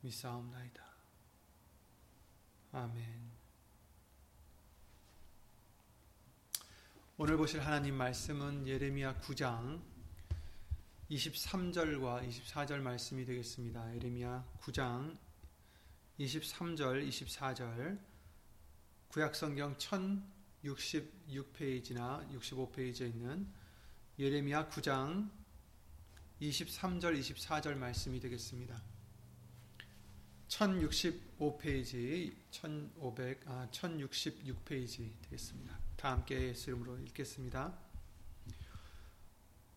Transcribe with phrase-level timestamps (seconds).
[0.00, 0.84] 믿사옵나이다.
[2.72, 3.36] 아멘.
[7.18, 9.80] 오늘 보실 하나님 말씀은 예레미야 9장
[11.10, 13.94] 23절과 24절 말씀이 되겠습니다.
[13.94, 15.16] 예레미야 9장
[16.18, 17.98] 23절, 24절
[19.08, 23.50] 구약성경 1066페이지나 65페이지에 있는
[24.18, 25.30] 예레미야 9장
[26.40, 28.82] 23절, 24절 말씀이 되겠습니다.
[30.48, 35.78] 1065페이지, 1500, 아, 1066페이지 되겠습니다.
[35.96, 37.76] 다 함께 예수 이름으로 읽겠습니다.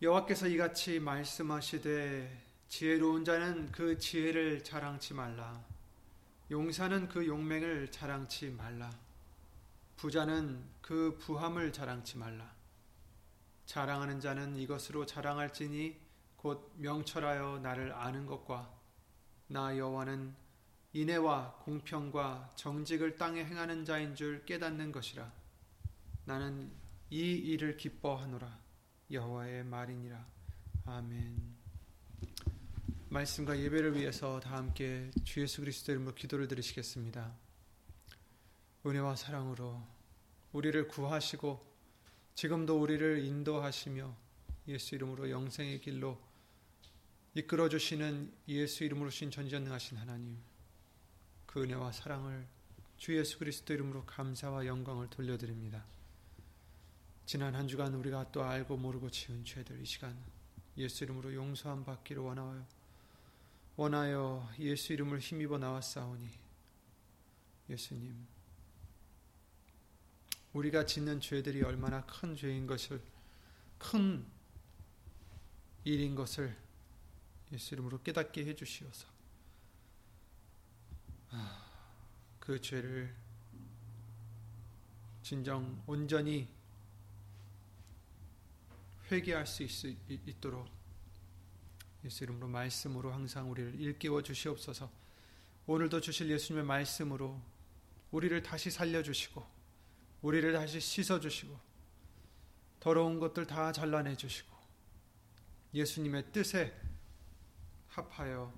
[0.02, 5.64] 여호와께서 이같이 말씀하시되 지혜로운 자는 그 지혜를 자랑치 말라.
[6.50, 8.90] 용사는 그 용맹을 자랑치 말라.
[9.96, 12.54] 부자는 그 부함을 자랑치 말라.
[13.66, 15.96] 자랑하는 자는 이것으로 자랑할지니
[16.36, 18.72] 곧 명철하여 나를 아는 것과
[19.48, 20.34] 나 여호와는
[20.92, 25.32] 인애와 공평과 정직을 땅에 행하는 자인 줄 깨닫는 것이라.
[26.24, 26.70] 나는
[27.10, 28.58] 이 일을 기뻐하노라.
[29.10, 30.26] 여호와의 말이니라.
[30.86, 31.60] 아멘.
[33.08, 37.34] 말씀과 예배를 위해서 다 함께 주 예수 그리스도 이름으로 기도를 드리시겠습니다.
[38.86, 39.82] 은혜와 사랑으로
[40.52, 41.70] 우리를 구하시고
[42.34, 44.16] 지금도 우리를 인도하시며
[44.68, 46.20] 예수 이름으로 영생의 길로
[47.34, 50.49] 이끌어 주시는 예수 이름으로 신 전지전능하신 하나님
[51.50, 52.46] 그 은혜와 사랑을
[52.96, 55.84] 주 예수 그리스도 이름으로 감사와 영광을 돌려드립니다.
[57.26, 60.16] 지난 한 주간 우리가 또 알고 모르고 지은 죄들 이 시간
[60.76, 62.64] 예수 이름으로 용서함 받기를 원하여
[63.74, 66.30] 원하여 예수 이름을 힘입어 나왔사오니
[67.68, 68.14] 예수님
[70.52, 73.02] 우리가 짓는 죄들이 얼마나 큰 죄인 것을
[73.76, 74.24] 큰
[75.82, 76.56] 일인 것을
[77.50, 79.19] 예수 이름으로 깨닫게 해 주시어서
[82.38, 83.14] 그 죄를
[85.22, 86.48] 진정 온전히
[89.10, 89.70] 회개할 수 있,
[90.08, 90.68] 있도록
[92.04, 94.90] 예수 이름으로 말씀으로 항상 우리를 일깨워 주시옵소서.
[95.66, 97.40] 오늘도 주실 예수님의 말씀으로
[98.10, 99.46] 우리를 다시 살려 주시고
[100.22, 101.58] 우리를 다시 씻어 주시고
[102.80, 104.56] 더러운 것들 다 잘라내 주시고
[105.74, 106.74] 예수님의 뜻에
[107.88, 108.52] 합하여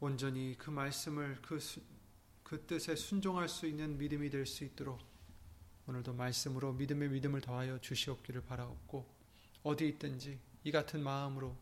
[0.00, 1.58] 온전히 그 말씀을 그,
[2.42, 4.98] 그 뜻에 순종할 수 있는 믿음이 될 수 있도록
[5.86, 9.06] 오늘도 말씀으로 믿음의 믿음을 더하여 주시옵기를 바라옵고
[9.62, 11.56] 어디 있든지 이 같은 마음으로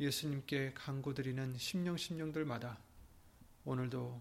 [0.00, 2.78] 예수님께 간구드리는 심령 심령들마다
[3.64, 4.20] 오늘도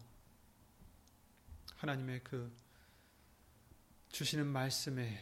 [1.75, 2.55] 하나님의 그
[4.09, 5.17] 주시는 말씀의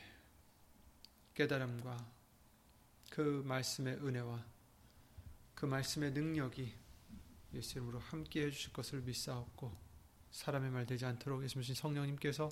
[1.34, 2.12] 깨달음과
[3.10, 4.46] 그 말씀의 은혜와
[5.56, 6.74] 그 말씀의 능력이
[7.54, 9.76] 예수 이름으로 함께 해주실 것을 믿사옵고
[10.32, 12.50] 사람의 말 되지 않도록 예수님 성령님께서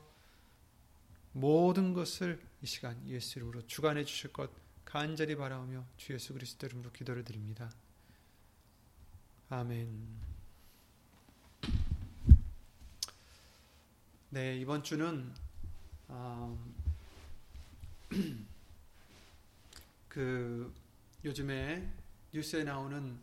[1.32, 4.50] 모든 것을 이 시간 예수 이름으로 주관해 주실 것
[4.84, 7.72] 간절히 바라오며 주 예수 그리스도 이름으로 기도를 드립니다.
[9.50, 10.30] 아멘.
[14.32, 15.34] 네 이번 주는
[16.08, 16.58] 어,
[20.10, 20.74] 그
[21.24, 21.92] 요즘에
[22.34, 23.20] 뉴스에 나오는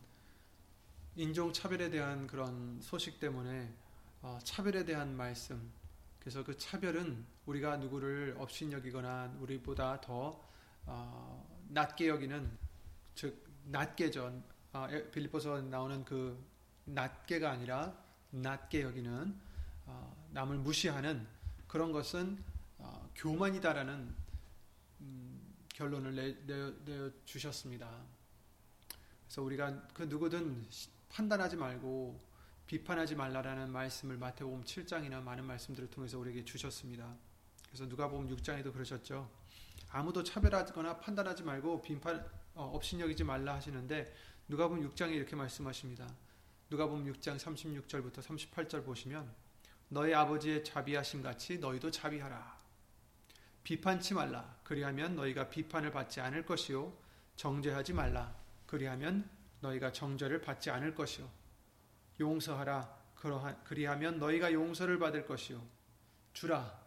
[1.19, 3.73] 인종 차별에 대한 그런 소식 때문에
[4.21, 5.73] 어, 차별에 대한 말씀.
[6.21, 10.39] 그래서 그 차별은 우리가 누구를 업신여기거나 우리보다 더
[10.85, 12.59] 어, 낮게 여기는
[13.15, 14.43] 즉 낮게죠.
[14.75, 16.39] 어, 빌립보서 나오는 그
[16.85, 17.97] 낮게가 아니라
[18.31, 19.41] 낮게 여기는
[19.87, 21.27] 어, 남을 무시하는
[21.67, 22.45] 그런 것은
[22.77, 24.15] 어, 교만이다라는
[25.01, 27.91] 음, 결론을 내, 내, 내 주셨습니다.
[29.25, 30.67] 그래서 우리가 그 누구든
[31.17, 32.21] 판단하지 말고
[32.67, 37.17] 비판하지 말라라는 말씀을 마태복음 7장이나 많은 말씀들을 통해서 우리에게 주셨습니다.
[37.67, 39.31] 그래서 누가복음 6장에도 그러셨죠.
[39.89, 42.23] 아무도 차별하거나 판단하지 말고 비판
[42.55, 44.15] 어, 업신여기지 말라 하시는데
[44.49, 46.07] 누가복음 6장에 이렇게 말씀하십니다.
[46.69, 49.33] 누가복음 6장 36절부터 38절 보시면
[49.89, 52.59] 너희 아버지의 자비하심 같이 너희도 자비하라.
[53.65, 54.55] 비판치 말라.
[54.65, 56.93] 그리하면 너희가 비판을 받지 않을 것이요
[57.37, 58.37] 정죄하지 말라.
[58.67, 61.29] 그리하면 너희가 정죄를 받지 않을 것이요
[62.21, 62.97] 용서하라.
[63.65, 65.61] 그리하면 너희가 용서를 받을 것이요
[66.33, 66.81] 주라.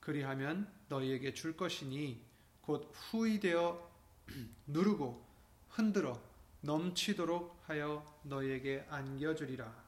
[0.00, 2.24] 그리하면 너희에게 줄 것이니
[2.60, 3.90] 곧 후이되어
[4.66, 5.24] 누르고
[5.68, 6.20] 흔들어
[6.62, 9.84] 넘치도록 하여 너희에게 안겨주리라.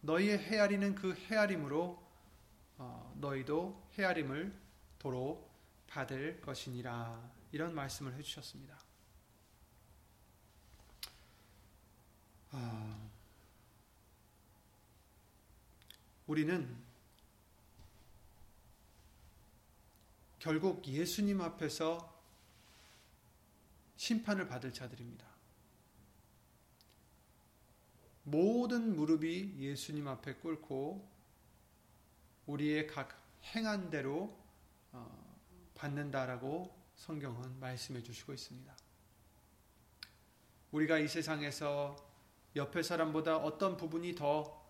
[0.00, 2.04] 너희의 헤아리는 그 헤아림으로
[2.78, 4.52] 어, 너희도 헤아림을
[4.98, 5.48] 도로
[5.86, 7.30] 받을 것이니라.
[7.52, 8.74] 이런 말씀을 해주셨습니다.
[8.74, 8.80] 아,
[16.26, 16.76] 우리는
[20.38, 22.14] 결국 예수님 앞에서
[23.96, 25.26] 심판을 받을 자들입니다.
[28.24, 31.08] 모든 무릎이 예수님 앞에 꿇고
[32.46, 33.20] 우리의 각
[33.54, 34.36] 행한 대로
[34.92, 35.38] 어,
[35.76, 38.76] 받는다라고 성경은 말씀해 주시고 있습니다.
[40.72, 41.96] 우리가 이 세상에서
[42.56, 44.64] 옆에 사람보다 어떤 부분이 더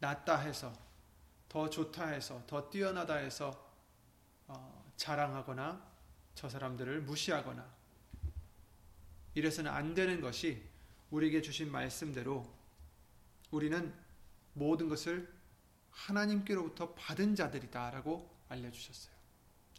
[0.00, 0.76] 낫다 해서
[1.48, 3.72] 더 좋다 해서 더 뛰어나다 해서
[4.48, 5.88] 어, 자랑하거나
[6.34, 7.64] 저 사람들을 무시하거나
[9.34, 10.62] 이래서는 안 되는 것이
[11.10, 12.52] 우리에게 주신 말씀대로
[13.50, 13.94] 우리는
[14.52, 15.32] 모든 것을
[15.90, 19.14] 하나님께로부터 받은 자들이다라고 알려주셨어요.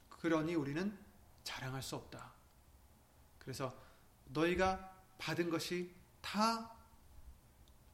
[0.10, 0.98] 그러니 우리는
[1.44, 2.34] 자랑할 수 없다.
[3.38, 3.76] 그래서
[4.26, 6.79] 너희가 받은 것이 다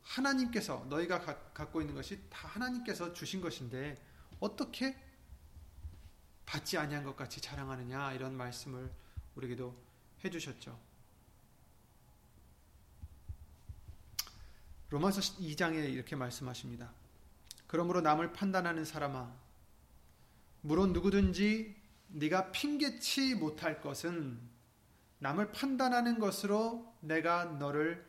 [0.06, 4.02] 하나님께서 너희가 가, 갖고 있는 것이 다 하나님께서 주신 것인데
[4.40, 4.96] 어떻게
[6.46, 8.92] 받지 아니한 것 같이 자랑하느냐 이런 말씀을
[9.36, 9.76] 우리에게도
[10.24, 10.80] 해주셨죠.
[14.92, 16.92] 로마서 2장에 이렇게 말씀하십니다.
[17.68, 19.34] 그러므로 남을 판단하는 사람아
[20.62, 21.76] 물론 누구든지
[22.10, 24.40] 네가 핑계치 못할 것은
[25.20, 28.06] 남을 판단하는 것으로 내가 너를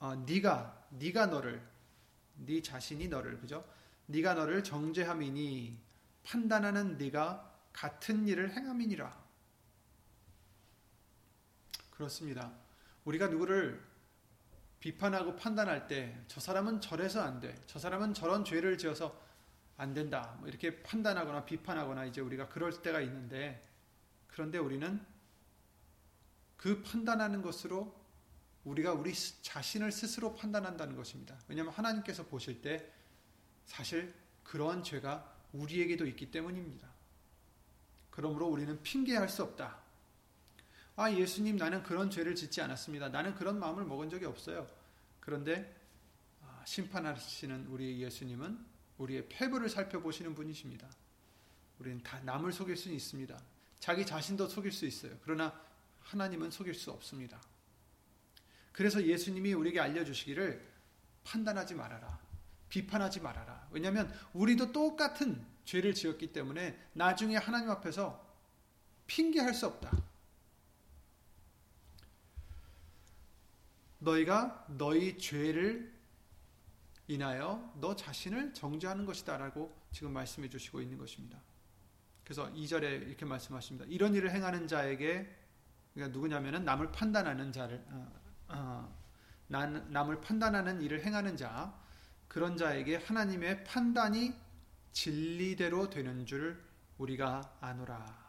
[0.00, 1.62] 어, 네가 네가 너를
[2.36, 3.64] 네 자신이 너를 그죠?
[4.06, 5.80] 네가 너를 정죄함이니
[6.24, 9.24] 판단하는 네가 같은 일을 행함이니라.
[11.90, 12.52] 그렇습니다.
[13.04, 13.82] 우리가 누구를
[14.80, 17.54] 비판하고 판단할 때 저 사람은 저래서 안 돼.
[17.66, 19.18] 저 사람은 저런 죄를 지어서
[19.76, 20.36] 안 된다.
[20.38, 23.66] 뭐 이렇게 판단하거나 비판하거나 이제 우리가 그럴 때가 있는데
[24.28, 25.04] 그런데 우리는
[26.56, 27.94] 그 판단하는 것으로
[28.66, 31.38] 우리가 우리 자신을 스스로 판단한다는 것입니다.
[31.48, 32.92] 왜냐하면 하나님께서 보실 때
[33.64, 36.88] 사실 그러한 죄가 우리에게도 있기 때문입니다.
[38.10, 39.78] 그러므로 우리는 핑계할 수 없다.
[40.96, 43.10] 아, 예수님, 나는 그런 죄를 짓지 않았습니다.
[43.10, 44.68] 나는 그런 마음을 먹은 적이 없어요.
[45.20, 45.74] 그런데
[46.42, 48.58] 아, 심판하시는 우리 예수님은
[48.98, 50.88] 우리의 패부를 살펴보시는 분이십니다.
[51.78, 53.38] 우리는 다 남을 속일 수는 있습니다.
[53.78, 55.16] 자기 자신도 속일 수 있어요.
[55.22, 55.60] 그러나
[56.00, 57.40] 하나님은 속일 수 없습니다.
[58.76, 60.62] 그래서 예수님이 우리에게 알려주시기를
[61.24, 62.20] 판단하지 말아라.
[62.68, 63.66] 비판하지 말아라.
[63.70, 68.22] 왜냐하면 우리도 똑같은 죄를 지었기 때문에 나중에 하나님 앞에서
[69.06, 69.96] 핑계할 수 없다.
[73.98, 75.90] 너희가 너희 죄를
[77.08, 81.40] 인하여 너 자신을 정죄하는 것이다 라고 지금 말씀해 주시고 있는 것입니다.
[82.24, 83.86] 그래서 2절에 이렇게 말씀하십니다.
[83.88, 85.34] 이런 일을 행하는 자에게
[85.94, 87.82] 그러니까 누구냐면은 남을 판단하는 자를
[88.48, 88.96] 어, 어,
[89.48, 91.74] 난, 남을 판단하는 일을 행하는 자
[92.28, 94.34] 그런 자에게 하나님의 판단이
[94.92, 96.62] 진리대로 되는 줄
[96.98, 98.26] 우리가 아노라.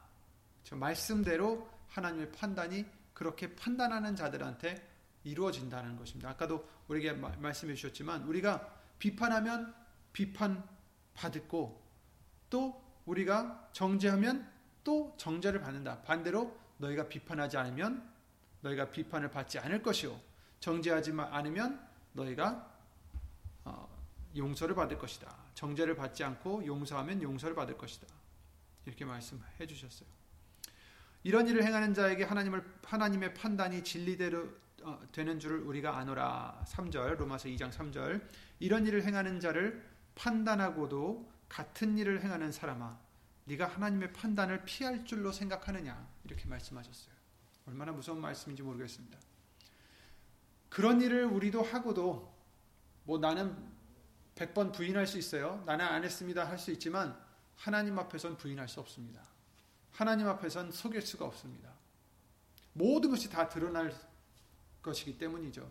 [0.63, 4.75] 저 말씀대로 하나님의 판단이 그렇게 판단하는 자들한테
[5.23, 6.29] 이루어진다는 것입니다.
[6.29, 9.73] 아까도 우리에게 말씀해 주셨지만 우리가 비판하면
[10.13, 10.63] 비판
[11.13, 11.83] 받고
[12.49, 14.51] 또 우리가 정죄하면
[14.83, 16.01] 또 정죄를 받는다.
[16.03, 18.16] 반대로 너희가 비판하지 않으면
[18.67, 20.19] 너희가 비판을 받지 않을 것이요
[20.59, 22.75] 정죄하지 않으면 너희가
[23.63, 23.87] 어,
[24.35, 25.35] 용서를 받을 것이다.
[25.53, 28.07] 정죄를 받지 않고 용서하면 용서를 받을 것이다.
[28.85, 30.07] 이렇게 말씀해 주셨어요.
[31.23, 34.47] 이런 일을 행하는 자에게 하나님을 하나님의 판단이 진리대로
[34.83, 36.63] 어, 되는 줄을 우리가 아노라.
[36.65, 38.25] 3절 로마서 2장 3절
[38.59, 42.97] 이런 일을 행하는 자를 판단하고도 같은 일을 행하는 사람아
[43.45, 47.16] 네가 하나님의 판단을 피할 줄로 생각하느냐 이렇게 말씀하셨어요.
[47.67, 49.17] 얼마나 무서운 말씀인지 모르겠습니다.
[50.69, 52.33] 그런 일을 우리도 하고도
[53.03, 53.55] 뭐 나는
[54.35, 55.63] 100번 부인할 수 있어요.
[55.65, 57.17] 나는 안 했습니다 할 수 있지만
[57.55, 59.21] 하나님 앞에선 부인할 수 없습니다.
[59.91, 61.73] 하나님 앞에선 속일 수가 없습니다.
[62.73, 63.93] 모든 것이 다 드러날
[64.81, 65.67] 것이기 때문이죠.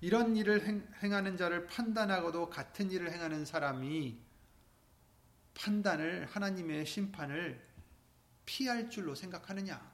[0.00, 4.18] 이런 일을 행, 하는 자를 판단하고도 같은 일을 행하는 사람이
[5.54, 7.64] 판단을 하나님의 심판을
[8.44, 9.93] 피할 줄로 생각하느냐?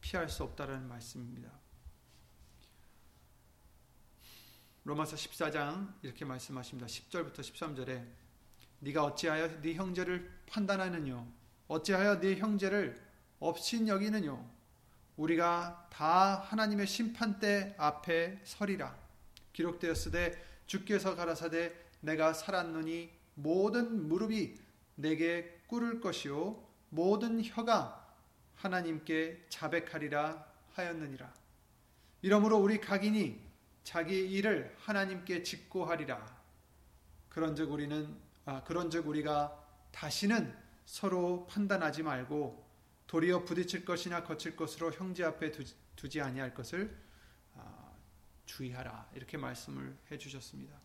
[0.00, 1.50] 피할 수 없다라는 말씀입니다.
[4.84, 6.86] 로마서 14장 이렇게 말씀하십니다.
[6.86, 8.06] 10절부터 13절에
[8.80, 11.26] 네가 어찌하여 네 형제를 판단하느뇨
[11.68, 13.00] 어찌하여 네 형제를
[13.38, 14.42] 없인 여기느뇨
[15.16, 18.96] 우리가 다 하나님의 심판대 앞에 서리라
[19.52, 24.58] 기록되었으되 주께서 가라사대 내가 살았노니 모든 무릎이
[24.94, 27.99] 내게 꿇을 것이요 모든 혀가
[28.60, 31.32] 하나님께 자백하리라 하였느니라.
[32.22, 33.40] 이러므로 우리 각인이
[33.82, 36.40] 자기 일을 하나님께 직고하리라.
[37.30, 38.14] 그런즉 우리는
[38.44, 39.56] 아, 그런즉 우리가
[39.92, 42.68] 다시는 서로 판단하지 말고
[43.06, 45.52] 도리어 부딪힐 것이나 거칠 것으로 형제 앞에
[45.96, 46.94] 두지 아니할 것을
[47.56, 47.92] 아,
[48.44, 50.78] 주의하라 이렇게 말씀을 해주셨습니다.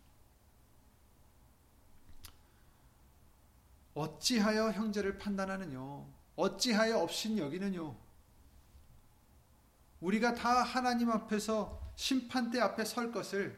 [3.93, 6.07] 어찌하여 형제를 판단하느뇨?
[6.35, 7.95] 어찌하여 없인 여기느뇨?
[10.01, 13.57] 우리가 다 하나님 앞에서 심판대 앞에 설 것을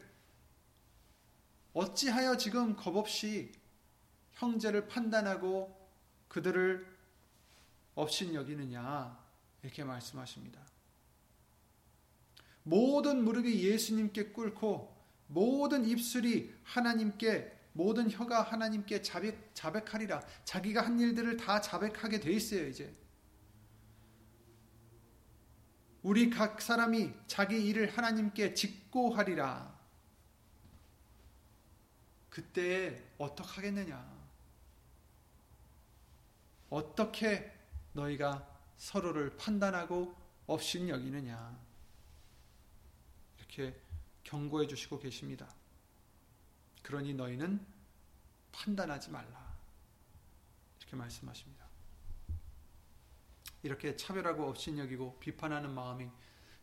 [1.74, 3.52] 어찌하여 지금 겁없이
[4.32, 5.76] 형제를 판단하고
[6.28, 6.86] 그들을
[7.94, 9.18] 없인 여기느냐
[9.62, 10.60] 이렇게 말씀하십니다.
[12.62, 20.20] 모든 무릎이 예수님께 꿇고 모든 입술이 하나님께 모든 혀가 하나님께 자백, 자백하리라.
[20.44, 22.92] 자기가 한 일들을 다 자백하게 돼 있어요, 이제.
[26.02, 29.78] 우리 각 사람이 자기 일을 하나님께 직고하리라.
[32.28, 34.28] 그때 어떻게 하겠느냐?
[36.70, 37.52] 어떻게
[37.92, 40.16] 너희가 서로를 판단하고
[40.48, 41.56] 없인 여기느냐?
[43.38, 43.80] 이렇게
[44.24, 45.48] 경고해 주시고 계십니다.
[46.88, 47.60] 그러니 너희는
[48.50, 49.54] 판단하지 말라.
[50.78, 51.66] 이렇게 말씀하십니다.
[53.62, 56.08] 이렇게 차별하고 업신여기고 비판하는 마음이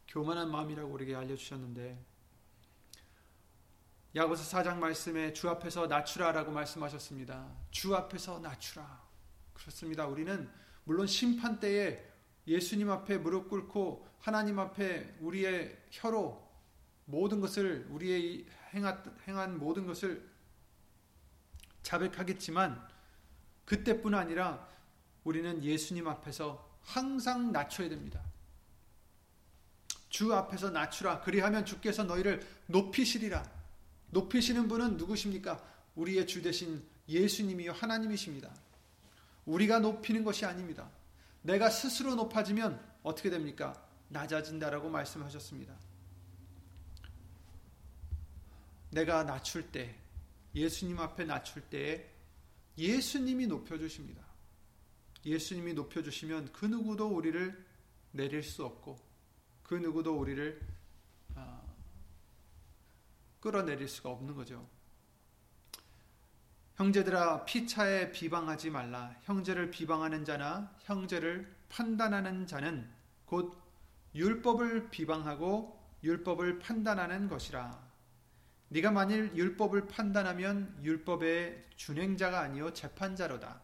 [0.07, 2.03] 교만한 마음이라고 우리에게 알려주셨는데
[4.15, 7.47] 야고서 4장 말씀에 주 앞에서 낮추라라고 말씀하셨습니다.
[7.69, 9.03] 주 앞에서 낮추라.
[9.53, 10.07] 그렇습니다.
[10.07, 10.49] 우리는
[10.85, 12.03] 물론 심판 때에
[12.47, 16.43] 예수님 앞에 무릎 꿇고 하나님 앞에 우리의 혀로
[17.05, 20.27] 모든 것을 우리의 행한 모든 것을
[21.83, 22.85] 자백하겠지만
[23.65, 24.67] 그때뿐 아니라
[25.23, 28.21] 우리는 예수님 앞에서 항상 낮춰야 됩니다.
[30.09, 31.21] 주 앞에서 낮추라.
[31.21, 33.43] 그리하면 주께서 너희를 높이시리라.
[34.11, 35.61] 높이시는 분은 누구십니까?
[35.95, 38.49] 우리의 주 대신 예수님이요 하나님이십니다.
[39.45, 40.89] 우리가 높이는 것이 아닙니다.
[41.41, 43.81] 내가 스스로 높아지면 어떻게 됩니까?
[44.09, 45.73] 낮아진다라고 말씀하셨습니다.
[48.95, 49.93] 내가 낮출 때,
[50.55, 52.09] 예수님 앞에 낮출 때
[52.77, 54.23] 예수님이 높여주십니다.
[55.25, 57.65] 예수님이 높여주시면 그 누구도 우리를
[58.11, 58.97] 내릴 수 없고
[59.63, 60.61] 그 누구도 우리를
[61.35, 61.75] 어,
[63.41, 64.65] 끌어내릴 수가 없는 거죠.
[66.75, 69.13] 형제들아 피차에 비방하지 말라.
[69.23, 72.89] 형제를 비방하는 자나 형제를 판단하는 자는
[73.25, 73.61] 곧
[74.13, 77.84] 율법을 비방하고 율법을 판단하는 것이라.
[78.69, 83.61] 네가 만일 율법을 판단하면 율법의 준행자가 아니요 재판자로다.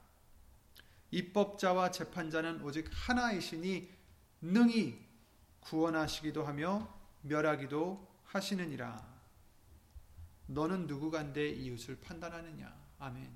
[1.12, 3.89] 입법자와 재판자는 오직 하나이시니
[4.41, 5.05] 능히
[5.60, 9.12] 구원하시기도 하며 멸하기도 하시느니라.
[10.48, 12.74] 너는 누구간데 이웃을 판단하느냐?
[13.00, 13.29] 아멘.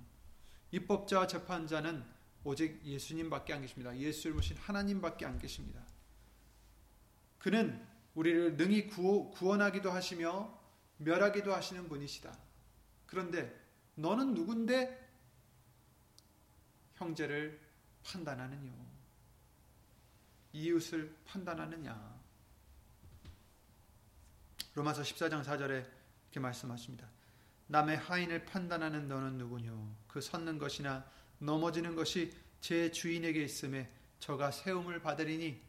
[0.72, 2.03] 입법자와 재판자는
[2.43, 3.95] 오직 예수님밖에 안 계십니다.
[3.98, 5.81] 예수를 모신 하나님밖에 안 계십니다.
[7.39, 10.64] 그는 우리를 능히 구원하기도 하시며
[10.98, 12.38] 멸하기도 하시는 분이시다.
[13.06, 13.54] 그런데
[13.96, 15.06] 너는 누군데
[16.96, 17.60] 형제를
[18.04, 18.72] 판단하느냐?
[20.54, 22.16] 이웃을 판단하느냐?
[24.74, 25.86] 로마서 14장 4절에
[26.25, 27.10] 이렇게 말씀하십니다.
[27.68, 29.96] 남의 하인을 판단하는 너는 누구뇨?
[30.08, 31.10] 그 섰는 것이나
[31.40, 35.62] 넘어지는 것이 제 주인에게 있음에 저가 세움을 받으리니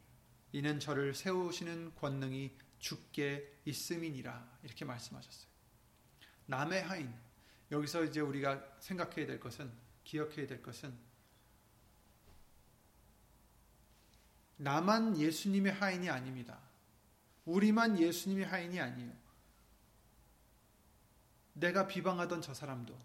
[0.52, 5.48] 이는 저를 세우시는 권능이 죽게 있음이니라 이렇게 말씀하셨어요.
[6.46, 7.14] 남의 하인
[7.70, 9.72] 여기서 이제 우리가 생각해야 될 것은
[10.04, 10.96] 기억해야 될 것은
[14.58, 16.58] 나만 예수님의 하인이 아닙니다.
[17.44, 19.12] 우리만 예수님의 하인이 아니에요.
[21.52, 22.98] 내가 비방하던 저 사람도,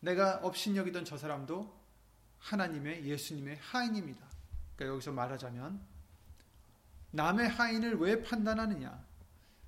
[0.00, 1.74] 내가 업신여기던 저 사람도
[2.38, 4.26] 하나님의 예수님의 하인입니다.
[4.76, 5.80] 그러니까 여기서 말하자면
[7.10, 9.05] 남의 하인을 왜 판단하느냐?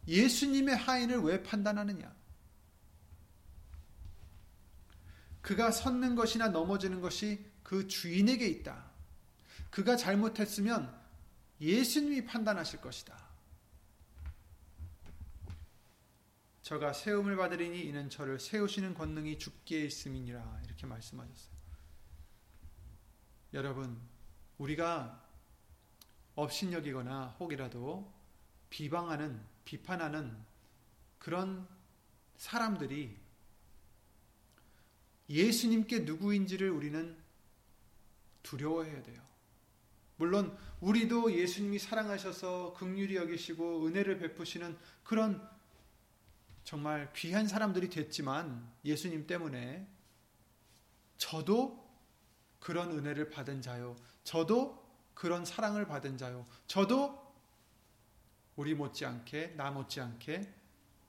[0.08, 2.16] 예수님의 하인을 왜 판단하느냐?
[5.42, 8.90] 그가 섰는 것이나 넘어지는 것이 그 주인에게 있다.
[9.70, 10.98] 그가 잘못했으면
[11.60, 13.28] 예수님이 판단하실 것이다.
[16.62, 21.56] 저가 세움을 받으리니 이는 저를 세우시는 권능이 주께 있음이니라 이렇게 말씀하셨어요.
[23.54, 23.98] 여러분,
[24.58, 25.26] 우리가
[26.34, 28.12] 업신여기거나 혹이라도
[28.68, 30.34] 비방하는 비판하는
[31.18, 31.68] 그런
[32.38, 33.18] 사람들이
[35.28, 37.14] 예수님께 누구인지를 우리는
[38.42, 39.20] 두려워해야 돼요.
[40.16, 45.46] 물론 우리도 예수님이 사랑하셔서 극률이 여기시고 은혜를 베푸시는 그런
[46.64, 49.86] 정말 귀한 사람들이 됐지만 예수님 때문에
[51.18, 51.86] 저도
[52.58, 53.96] 그런 은혜를 받은 자요.
[54.24, 54.82] 저도
[55.12, 56.46] 그런 사랑을 받은 자요.
[56.66, 57.27] 저도
[58.58, 60.52] 우리 못지않게 나 못지않게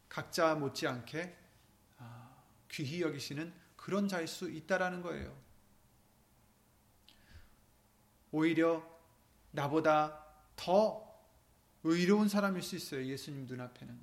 [0.07, 1.35] 각자 못지않게
[1.97, 5.35] 아, 귀히 여기시는 그런 자일 수 있다라는 거예요.
[8.31, 8.87] 오히려
[9.49, 11.03] 나보다 더
[11.83, 13.03] 의로운 사람일 수 있어요.
[13.03, 13.99] 예수님 눈앞에는.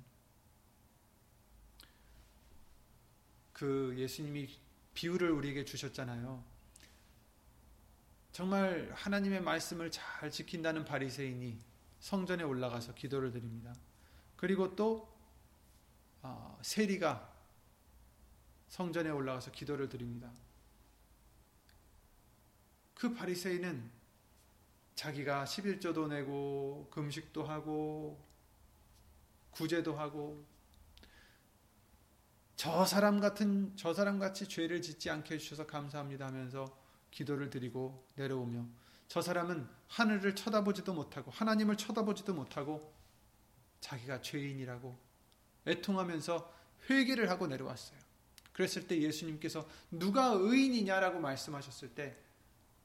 [3.53, 4.49] 그 예수님이
[4.93, 6.43] 비유를 우리에게 주셨잖아요.
[8.33, 11.66] 정말 하나님의 말씀을 잘 지킨다는 바리새인이
[11.99, 13.73] 성전에 올라가서 기도를 드립니다.
[14.35, 15.07] 그리고 또
[16.21, 17.33] 어, 세리가
[18.67, 20.31] 성전에 올라가서 기도를 드립니다.
[22.93, 23.91] 그 바리새인은
[24.95, 28.19] 자기가 11조도 내고 금식도 하고
[29.51, 30.43] 구제도 하고
[32.55, 36.75] 저 사람 같은 저 사람 같이 죄를 짓지 않게 해 주셔서 감사합니다 하면서
[37.11, 38.65] 기도를 드리고 내려오며
[39.07, 42.93] 저 사람은 하늘을 쳐다보지도 못하고 하나님을 쳐다보지도 못하고
[43.79, 44.97] 자기가 죄인이라고
[45.65, 46.53] 애통하면서
[46.89, 47.99] 회개를 하고 내려왔어요.
[48.53, 52.17] 그랬을 때 예수님께서 누가 의인이냐라고 말씀하셨을 때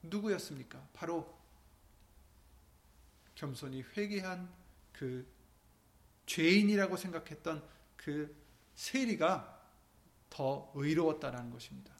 [0.03, 0.87] 누구였습니까?
[0.93, 1.37] 바로
[3.35, 4.49] 겸손히 회개한
[4.91, 5.27] 그
[6.25, 8.35] 죄인이라고 생각했던 그
[8.75, 9.61] 세리가
[10.29, 11.93] 더 의로웠다라는 것입니다.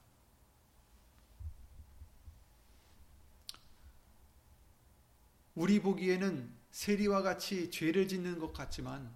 [5.56, 9.14] 우리 보기에는 세리와 같이 죄를 짓는 것 같지만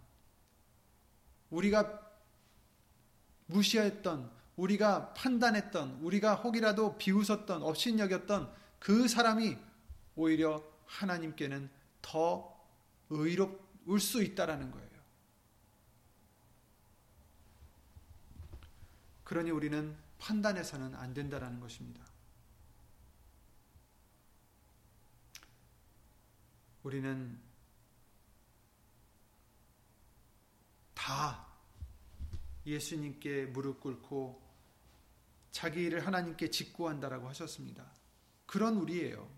[1.49, 2.07] 우리가
[3.47, 9.57] 무시했던 우리가 판단했던 우리가 혹이라도 비웃었던 업신여겼던 그 사람이
[10.15, 11.69] 오히려 하나님께는
[12.01, 12.55] 더
[13.09, 14.87] 의롭을 수 있다라는 거예요.
[19.23, 22.03] 그러니 우리는 판단해서는 안 된다라는 것입니다.
[26.87, 27.37] 우리는
[30.93, 31.45] 다
[32.65, 34.41] 예수님께 무릎 꿇고
[35.51, 37.91] 자기 일을 하나님께 직구한다라고 하셨습니다.
[38.45, 39.29] 그런 우리예요.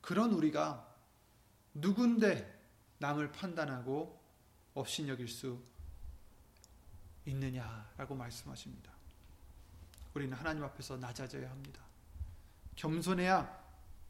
[0.00, 0.92] 그런 우리가
[1.74, 4.20] 누군데 남을 판단하고
[4.74, 5.62] 업신여길 수
[7.26, 8.90] 있느냐라고 말씀하십니다.
[10.14, 11.80] 우리는 하나님 앞에서 낮아져야 합니다.
[12.74, 13.65] 겸손해야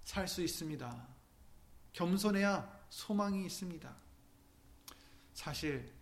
[0.07, 1.09] 살 수 있습니다.
[1.93, 3.95] 겸손해야 소망이 있습니다.
[5.35, 5.93] 사실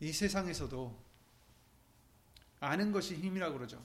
[0.00, 0.98] 이 세상에서도
[2.58, 3.80] 아는 것이 힘이라고 그러죠.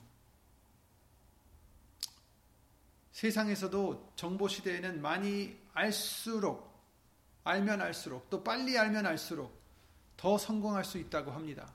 [3.12, 6.74] 세상에서도 정보 시대에는 많이 알수록
[7.44, 9.56] 알면 알수록 또 빨리 알면 알수록
[10.18, 11.72] 더 성공할 수 있다고 합니다.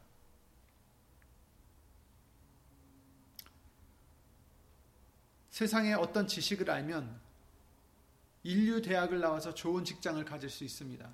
[5.61, 7.21] 세상의 어떤 지식을 알면
[8.45, 11.07] 인류 대학을 나와서 좋은 직장을 가질 수 있습니다.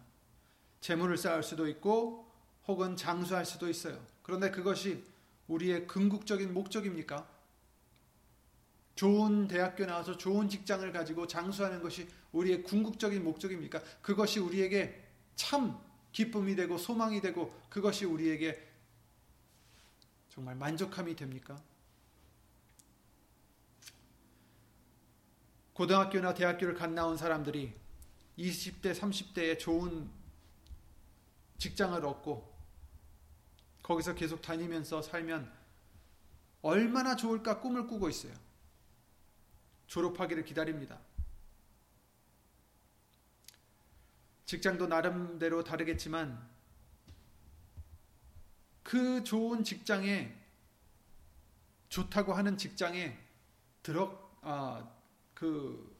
[0.80, 2.30] 재물을 쌓을 수도 있고
[2.68, 4.00] 혹은 장수할 수도 있어요.
[4.22, 5.02] 그런데 그것이
[5.48, 7.28] 우리의 궁극적인 목적입니까?
[8.94, 13.82] 좋은 대학교 나와서 좋은 직장을 가지고 장수하는 것이 우리의 궁극적인 목적입니까?
[14.00, 15.76] 그것이 우리에게 참
[16.12, 18.64] 기쁨이 되고 소망이 되고 그것이 우리에게
[20.28, 21.61] 정말 만족함이 됩니까?
[25.76, 27.78] 고등학교나 대학교를 갓 나온 사람들이
[28.38, 30.10] 20대, 30대에 좋은
[31.58, 32.56] 직장을 얻고
[33.82, 35.52] 거기서 계속 다니면서 살면
[36.62, 38.32] 얼마나 좋을까 꿈을 꾸고 있어요.
[39.86, 40.98] 졸업하기를 기다립니다.
[44.46, 46.42] 직장도 나름대로 다르겠지만
[48.82, 50.34] 그 좋은 직장에
[51.90, 53.18] 좋다고 하는 직장에
[53.82, 54.95] 들어 아,
[55.37, 55.94] 그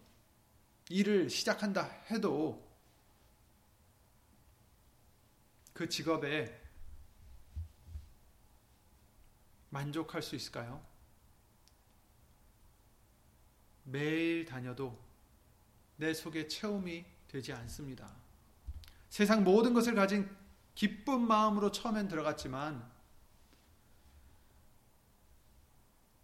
[0.89, 2.67] 일을 시작한다 해도
[5.75, 6.59] 그 직업에
[9.69, 10.83] 만족할 수 있을까요?
[13.85, 14.99] 매일 다녀도
[15.97, 18.11] 내 속에 체험이 되지 않습니다.
[19.11, 20.35] 세상 모든 것을 가진
[20.75, 22.91] 기쁜 마음으로 처음엔 들어갔지만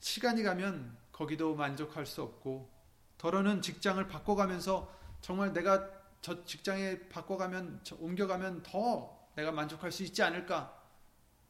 [0.01, 2.82] 시간이 가면 거기도 만족할 수 없고
[3.23, 5.89] 더러는 직장을 바꿔가면서 정말 내가
[6.21, 10.77] 저 직장에 바꿔가면 옮겨가면 더 내가 만족할 수 있지 않을까?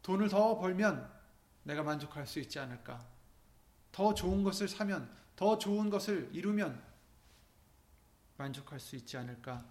[0.02, 1.10] 돈을 더 벌면
[1.62, 3.02] 내가 만족할 수 있지 않을까?
[3.90, 6.78] 더 좋은 것을 사면 더 좋은 것을 이루면
[8.36, 9.64] 만족할 수 있지 않을까?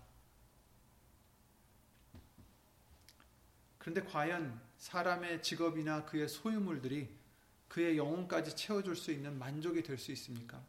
[3.77, 7.15] 그런데 과연 사람의 직업이나 그의 소유물들이
[7.67, 10.65] 그의 영혼까지 채워줄 수 있는 만족이 될 수 있습니까?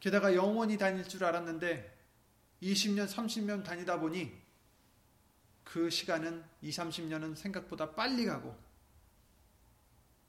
[0.00, 1.96] 게다가 영원히 다닐 줄 알았는데
[2.62, 4.32] 20년, 30년 다니다 보니
[5.64, 8.56] 그 시간은 2, 30년은 생각보다 빨리 가고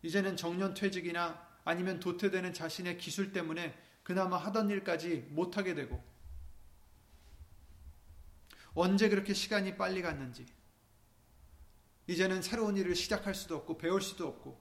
[0.02, 6.04] 이제는 정년 퇴직이나 아니면 도태되는 자신의 기술 때문에 그나마 하던 일까지 못하게 되고
[8.74, 10.46] 언제 그렇게 시간이 빨리 갔는지
[12.08, 14.60] 이제는 새로운 일을 시작할 수도 없고 배울 수도 없고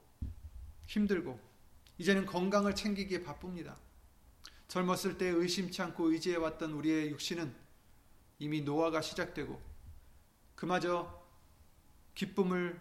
[0.85, 1.39] 힘들고
[1.97, 3.77] 이제는 건강을 챙기기에 바쁩니다.
[4.69, 7.53] 젊었을 때 의심치 않고 의지해 왔던 우리의 육신은
[8.37, 9.59] 이미 노화가 시작되고
[10.55, 11.21] 그마저
[12.15, 12.79] 기쁨을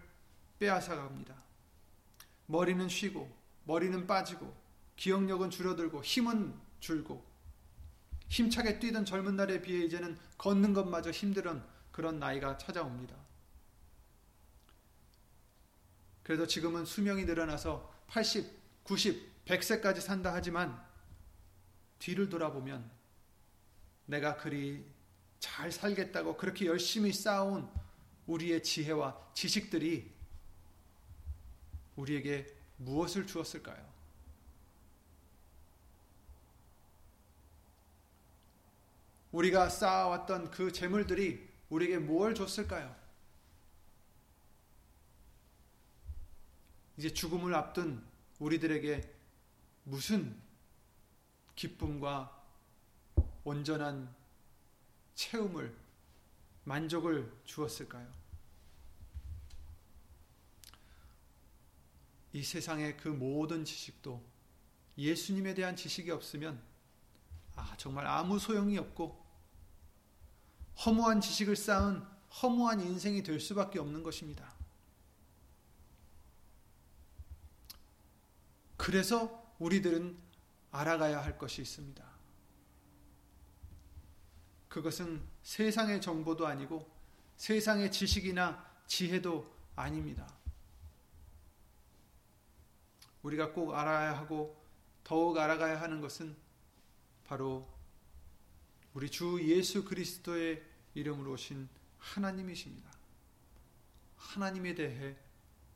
[0.59, 1.35] 빼앗아 갑니다.
[2.47, 4.55] 머리는 쉬고 머리는 빠지고
[4.97, 7.25] 기억력은 줄어들고 힘은 줄고
[8.29, 13.17] 힘차게 뛰던 젊은 날에 비해 이제는 걷는 것마저 힘든 그런 나이가 찾아옵니다.
[16.23, 18.47] 그래도 지금은 수명이 늘어나서 80,
[18.83, 20.88] 90, 100세까지 산다 하지만
[21.99, 22.91] 뒤를 돌아보면
[24.07, 24.85] 내가 그리
[25.39, 27.71] 잘 살겠다고 그렇게 열심히 쌓아온
[28.27, 30.11] 우리의 지혜와 지식들이
[31.97, 33.89] 우리에게 무엇을 주었을까요?
[39.33, 42.95] 우리가 쌓아왔던 그 재물들이 우리에게 뭘 줬을까요?
[46.97, 48.03] 이제 죽음을 앞둔
[48.39, 49.15] 우리들에게
[49.85, 50.41] 무슨
[51.59, 52.41] 기쁨과
[53.43, 54.15] 온전한
[55.17, 55.77] 체험을,
[56.63, 58.09] 만족을 주었을까요?
[62.33, 64.23] 이 세상의 그 모든 지식도
[64.97, 66.63] 예수님에 대한 지식이 없으면
[67.57, 69.21] 아, 정말 아무 소용이 없고
[70.87, 72.07] 허무한 지식을 쌓은
[72.41, 74.55] 허무한 인생이 될 수밖에 없는 것입니다.
[78.77, 80.28] 그래서 우리들은
[80.79, 82.05] 알아가야 할 것이 있습니다.
[84.69, 86.89] 그것은 세상의 정보도 아니고
[87.37, 90.33] 세상의 지식이나 지혜도 아닙니다.
[93.23, 94.63] 우리가 꼭 알아야 하고
[95.03, 96.37] 더욱 알아가야 하는 것은
[97.25, 97.69] 바로
[98.95, 100.63] 우리 주 예수 그리스도의
[100.95, 102.91] 이름으로 오신 하나님이십니다.
[104.17, 105.17] 하나님에 대해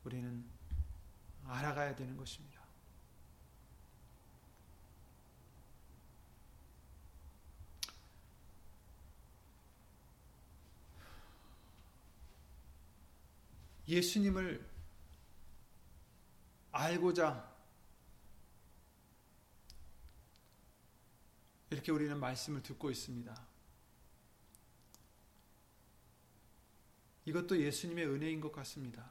[0.03, 0.45] 우리는
[1.45, 2.52] 알아가야 되는 것입니다.
[13.87, 14.69] 예수님을
[16.71, 17.53] 알고자
[21.69, 23.47] 이렇게 우리는 말씀을 듣고 있습니다.
[27.25, 29.09] 이것도 예수님의 은혜인 것 같습니다.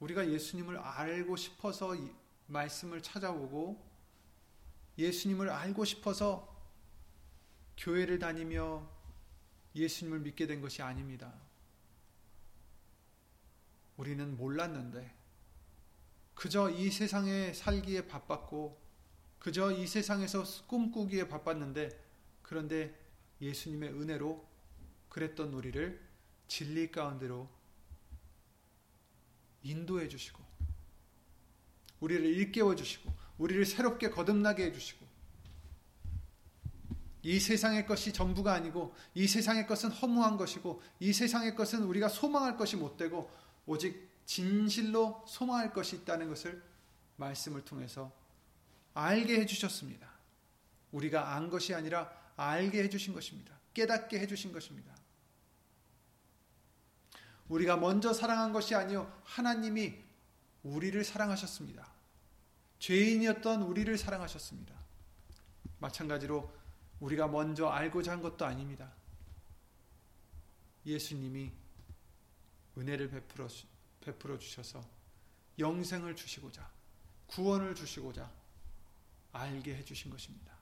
[0.00, 1.94] 우리가 예수님을 알고 싶어서
[2.46, 3.86] 말씀을 찾아오고
[4.96, 6.56] 예수님을 알고 싶어서
[7.76, 8.88] 교회를 다니며
[9.74, 11.47] 예수님을 믿게 된 것이 아닙니다.
[13.98, 15.12] 우리는 몰랐는데
[16.34, 18.80] 그저 이 세상에 살기에 바빴고
[19.40, 21.90] 그저 이 세상에서 꿈꾸기에 바빴는데
[22.42, 22.96] 그런데
[23.40, 24.46] 예수님의 은혜로
[25.08, 26.00] 그랬던 우리를
[26.46, 27.48] 진리 가운데로
[29.62, 30.42] 인도해 주시고
[32.00, 35.06] 우리를 일깨워 주시고 우리를 새롭게 거듭나게 해 주시고
[37.22, 42.56] 이 세상의 것이 전부가 아니고 이 세상의 것은 허무한 것이고 이 세상의 것은 우리가 소망할
[42.56, 43.28] 것이 못 되고
[43.68, 46.62] 오직 진실로 소망할 것이 있다는 것을
[47.16, 48.10] 말씀을 통해서
[48.94, 50.08] 알게 해주셨습니다.
[50.90, 53.54] 우리가 안 것이 아니라 알게 해주신 것입니다.
[53.74, 54.96] 깨닫게 해주신 것입니다.
[57.48, 59.94] 우리가 먼저 사랑한 것이 아니요 하나님이
[60.62, 61.86] 우리를 사랑하셨습니다.
[62.78, 64.74] 죄인이었던 우리를 사랑하셨습니다.
[65.78, 66.52] 마찬가지로
[67.00, 68.92] 우리가 먼저 알고자 한 것도 아닙니다.
[70.86, 71.52] 예수님이
[72.78, 73.48] 은혜를 베풀어,
[74.00, 74.82] 베풀어 주셔서
[75.58, 76.70] 영생을 주시고자
[77.26, 78.30] 구원을 주시고자
[79.32, 80.56] 알게 해 주신 것입니다.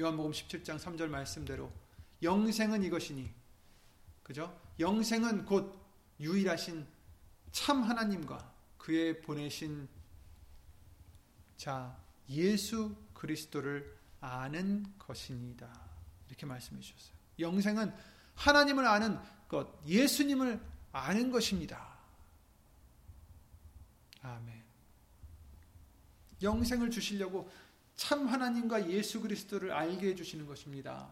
[0.00, 1.72] 요한복음 17장 3절 말씀대로
[2.22, 3.32] 영생은 이것이니
[4.22, 4.60] 그죠?
[4.78, 5.78] 영생은 곧
[6.20, 6.86] 유일하신
[7.52, 9.88] 참 하나님과 그의 보내신
[11.56, 11.96] 자
[12.28, 15.80] 예수 그리스도를 아는 것이니다.
[16.28, 17.16] 이렇게 말씀해 주셨어요.
[17.38, 17.94] 영생은
[18.34, 20.60] 하나님을 아는 것, 예수님을
[20.96, 21.94] 아는 것입니다.
[24.22, 24.64] 아멘.
[26.42, 27.50] 영생을 주시려고
[27.96, 31.08] 참 하나님과 예수 그리스도를 알게 해주시는 것입니다.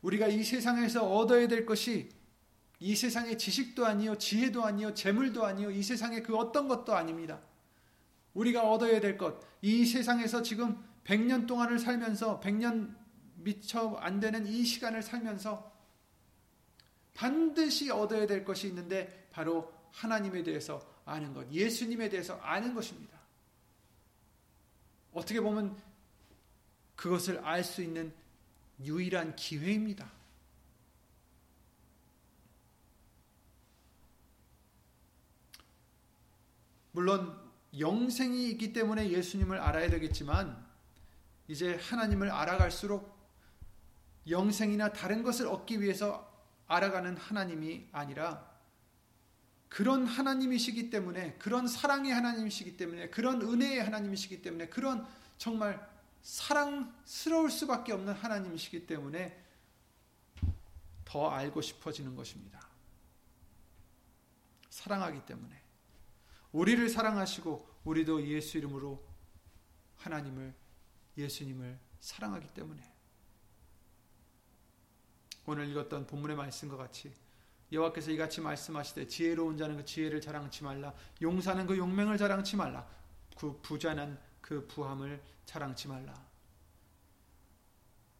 [0.00, 2.08] 우리가 이 세상에서 얻어야 될 것이
[2.80, 7.40] 이 세상의 지식도 아니요, 지혜도 아니요, 재물도 아니요, 이 세상의 그 어떤 것도 아닙니다.
[8.34, 12.96] 우리가 얻어야 될 것, 이 세상에서 지금 100년 동안을 살면서 100년
[13.34, 15.77] 미처 안 되는 이 시간을 살면서
[17.18, 23.18] 반드시 얻어야 될 것이 있는데 바로 하나님에 대해서 아는 것, 예수님에 대해서 아는 것입니다.
[25.12, 25.76] 어떻게 보면
[26.94, 28.14] 그것을 알 수 있는
[28.84, 30.08] 유일한 기회입니다.
[36.92, 37.36] 물론
[37.76, 40.64] 영생이 있기 때문에 예수님을 알아야 되겠지만
[41.48, 43.12] 이제 하나님을 알아갈수록
[44.28, 46.27] 영생이나 다른 것을 얻기 위해서
[46.68, 48.48] 알아가는 하나님이 아니라
[49.68, 55.86] 그런 하나님이시기 때문에 그런 사랑의 하나님이시기 때문에 그런 은혜의 하나님이시기 때문에 그런 정말
[56.22, 59.44] 사랑스러울 수밖에 없는 하나님이시기 때문에
[61.04, 62.66] 더 알고 싶어지는 것입니다.
[64.70, 65.60] 사랑하기 때문에
[66.52, 69.02] 우리를 사랑하시고 우리도 예수 이름으로
[69.96, 70.54] 하나님을
[71.16, 72.87] 예수님을 사랑하기 때문에
[75.50, 77.10] 오늘 읽었던 본문의 말씀과 같이
[77.72, 82.86] 여호와께서 이같이 말씀하시되 지혜로운 자는 그 지혜를 자랑치 말라 용사는 그 용맹을 자랑치 말라
[83.34, 86.12] 그 부자는 그 부함을 자랑치 말라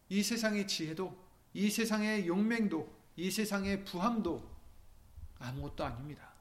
[0.09, 4.49] 이 세상의 지혜도 이 세상의 용맹도 이 세상의 부함도
[5.39, 6.33] 아무것도 아닙니다.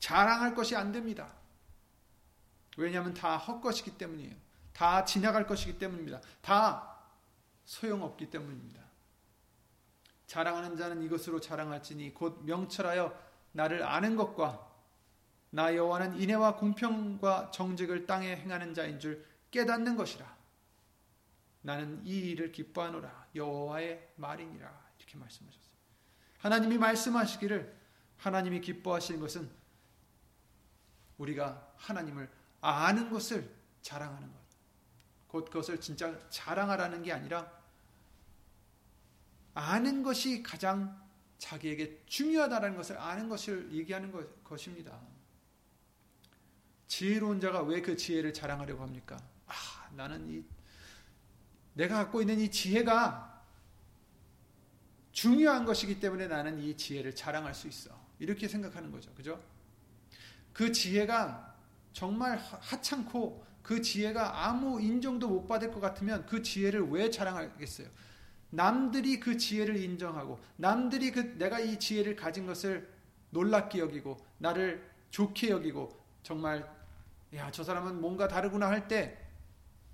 [0.00, 1.32] 자랑할 것이 안 됩니다.
[2.76, 4.34] 왜냐하면 다 헛것이기 때문이에요.
[4.74, 6.20] 다 지나갈 것이기 때문입니다.
[6.42, 6.98] 다
[7.64, 8.83] 소용없기 때문입니다.
[10.34, 13.16] 자랑하는 자는 이것으로 자랑할지니 곧 명철하여
[13.52, 14.68] 나를 아는 것과
[15.50, 20.36] 나 여호와는 인애와 공평과 정직을 땅에 행하는 자인 줄 깨닫는 것이라.
[21.62, 23.28] 나는 이 일을 기뻐하노라.
[23.36, 24.84] 여호와의 말이니라.
[24.98, 25.72] 이렇게 말씀하셨어요.
[26.38, 27.72] 하나님이 말씀하시기를
[28.16, 29.48] 하나님이 기뻐하시는 것은
[31.16, 32.28] 우리가 하나님을
[32.60, 33.48] 아는 것을
[33.82, 34.38] 자랑하는 것.
[35.28, 37.63] 곧 그것을 진짜 자랑하라는 게 아니라
[39.54, 41.00] 아는 것이 가장
[41.38, 44.26] 자기에게 중요하다는 것을 아는 것을 얘기하는 것,
[44.66, 45.00] 입니다
[46.86, 49.16] 지혜로운 자가 왜 그 지혜를 자랑하려고 합니까?
[49.46, 49.52] 아,
[49.96, 50.44] 나는 이
[51.74, 53.42] 내가 갖고 있는 이 지혜가
[55.12, 57.90] 중요한 것이기 때문에 나는 이 지혜를 자랑할 수 있어.
[58.18, 59.12] 이렇게 생각하는 거죠.
[59.14, 59.42] 그죠?
[60.52, 61.56] 그 지혜가
[61.92, 67.88] 정말 하찮고 그 지혜가 아무 인정도 못 받을 것 같으면 그 지혜를 왜 자랑하겠어요?
[68.54, 72.88] 남들이 그 지혜를 인정하고 남들이 그 내가 이 지혜를 가진 것을
[73.30, 76.64] 놀랍게 여기고 나를 좋게 여기고 정말
[77.34, 79.18] 야 저 사람은 뭔가 다르구나 할 때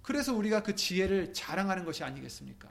[0.03, 2.69] 그래서 우리가 그 지혜를 자랑하는 것이 아니겠습니까?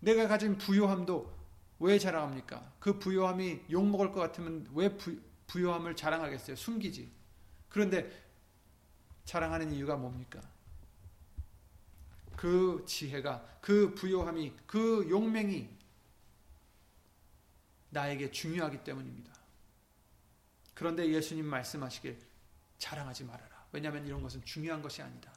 [0.00, 1.32] 내가 가진 부요함도
[1.80, 2.72] 왜 자랑합니까?
[2.78, 6.56] 그 부요함이 욕 먹을 것 같으면 왜 부, 부요함을 자랑하겠어요?
[6.56, 7.10] 숨기지.
[7.68, 8.10] 그런데
[9.24, 10.40] 자랑하는 이유가 뭡니까?
[12.38, 15.68] 그 지혜가, 그 부요함이, 그 용맹이
[17.90, 19.32] 나에게 중요하기 때문입니다.
[20.72, 22.16] 그런데 예수님 말씀하시길
[22.78, 23.66] 자랑하지 말아라.
[23.72, 25.32] 왜냐하면 이런 것은 중요한 것이 아니다.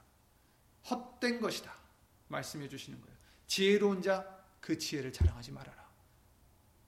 [0.92, 1.74] 헛된 것이다.
[2.28, 3.18] 말씀해 주시는 거예요.
[3.48, 5.90] 지혜로운 자 그 지혜를 자랑하지 말아라.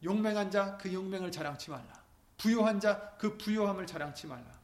[0.04, 2.04] 용맹한 자 그 용맹을 자랑치 말라.
[2.38, 4.62] 부요한 자 그 부요함을 자랑치 말라.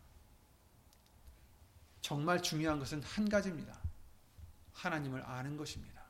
[2.01, 3.78] 정말 중요한 것은 한 가지입니다.
[4.79, 6.03] 하나님을 아는 것입니다.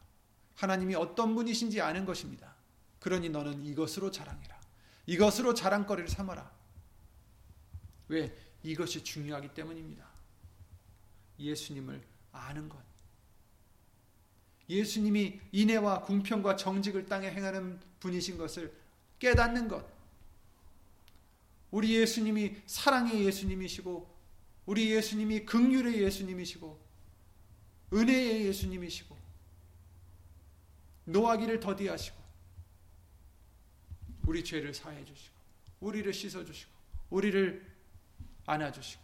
[0.55, 2.53] 하나님이 어떤 분이신지 아는 것입니다.
[2.99, 4.59] 그러니 너는 이것으로 자랑해라.
[5.07, 6.51] 이것으로 자랑거리를 삼아라.
[8.09, 8.35] 왜?
[8.63, 10.05] 이것이 중요하기 때문입니다.
[11.39, 12.77] 예수님을 아는 것.
[14.69, 18.71] 예수님이 인애와 궁평과 정직을 땅에 행하는 분이신 것을
[19.17, 19.85] 깨닫는 것.
[21.71, 24.19] 우리 예수님이 사랑의 예수님이시고
[24.65, 26.88] 우리 예수님이 극률의 예수님이시고
[27.91, 29.17] 은혜의 예수님이시고
[31.05, 32.17] 노하기를 더디하시고
[34.27, 35.35] 우리 죄를 사해 주시고
[35.79, 36.71] 우리를 씻어 주시고
[37.09, 37.65] 우리를
[38.45, 39.01] 안아 주시고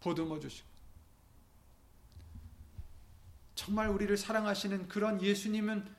[0.00, 0.68] 보듬어 주시고
[3.54, 5.94] 정말 우리를 사랑하시는 그런 예수님은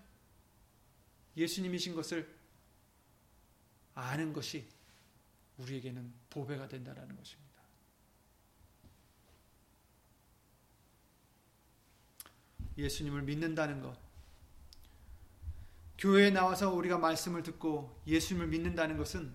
[1.36, 2.34] 예수님이신 것을
[3.96, 4.68] 아는 것이
[5.58, 7.49] 우리에게는 보배가 된다는 것입니다.
[12.80, 13.98] 예수님을 믿는다는 것.
[15.98, 19.34] 교회에 나와서 우리가 말씀을 듣고 예수님을 믿는다는 것은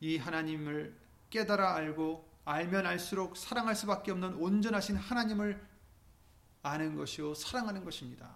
[0.00, 0.96] 이 하나님을
[1.30, 5.64] 깨달아 알고 알면 알수록 사랑할 수밖에 없는 온전하신 하나님을
[6.62, 8.34] 아는 것이요 사랑하는 것입니다.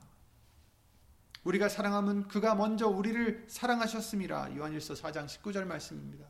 [1.44, 4.56] 우리가 사랑하면 그가 먼저 우리를 사랑하셨습니다.
[4.56, 6.26] 요한일서 4장 19절 말씀입니다.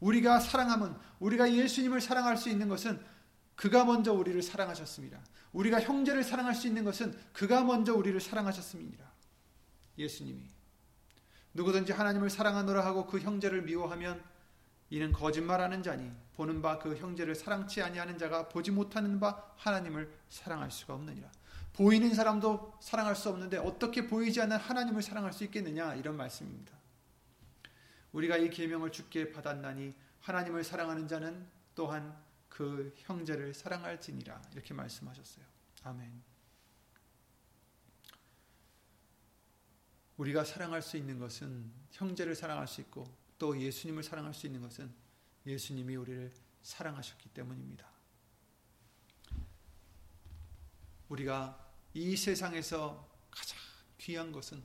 [0.00, 3.00] 우리가 사랑하면 우리가 예수님을 사랑할 수 있는 것은
[3.58, 5.20] 그가 먼저 우리를 사랑하셨습니다.
[5.52, 9.04] 우리가 형제를 사랑할 수 있는 것은 그가 먼저 우리를 사랑하셨습니다.
[9.98, 10.48] 예수님이
[11.54, 14.22] 누구든지 하나님을 사랑하노라 하고 그 형제를 미워하면
[14.90, 20.70] 이는 거짓말하는 자니 보는 바 그 형제를 사랑치 아니하는 자가 보지 못하는 바 하나님을 사랑할
[20.70, 21.28] 수가 없느니라.
[21.72, 26.72] 보이는 사람도 사랑할 수 없는데 어떻게 보이지 않는 하나님을 사랑할 수 있겠느냐 이런 말씀입니다.
[28.12, 31.44] 우리가 이 계명을 주께 받았나니 하나님을 사랑하는 자는
[31.74, 32.27] 또한
[32.58, 35.44] 그 형제를 사랑할지니라 이렇게 말씀하셨어요.
[35.84, 36.20] 아멘.
[40.16, 44.92] 우리가 사랑할 수 있는 것은 형제를 사랑할 수 있고 또 예수님을 사랑할 수 있는 것은
[45.46, 47.88] 예수님이 우리를 사랑하셨기 때문입니다.
[51.10, 53.56] 우리가 이 세상에서 가장
[53.98, 54.60] 귀한 것은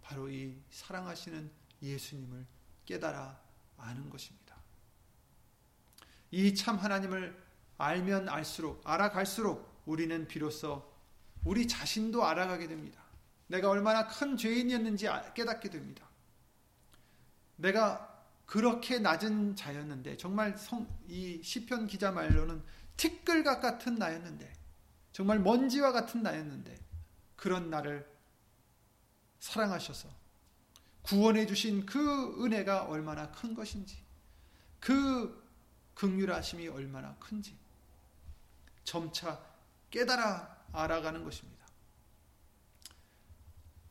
[0.00, 1.50] 바로 이 사랑하시는
[1.82, 2.46] 예수님을
[2.86, 3.42] 깨달아
[3.78, 4.43] 아는 것입니다.
[6.34, 7.40] 이 참 하나님을
[7.78, 10.92] 알면 알수록 알아갈수록 우리는 비로소
[11.44, 13.00] 우리 자신도 알아가게 됩니다.
[13.46, 16.08] 내가 얼마나 큰 죄인이었는지 깨닫게 됩니다.
[17.56, 18.10] 내가
[18.46, 22.62] 그렇게 낮은 자였는데 정말 성, 이 시편 기자 말로는
[22.96, 24.52] 티끌각 같은 나였는데
[25.12, 26.76] 정말 먼지와 같은 나였는데
[27.36, 28.10] 그런 나를
[29.38, 30.08] 사랑하셔서
[31.02, 34.02] 구원해 주신 그 은혜가 얼마나 큰 것인지
[34.80, 35.43] 그
[35.94, 37.56] 극률하심이 얼마나 큰지
[38.84, 39.40] 점차
[39.90, 41.64] 깨달아 알아가는 것입니다.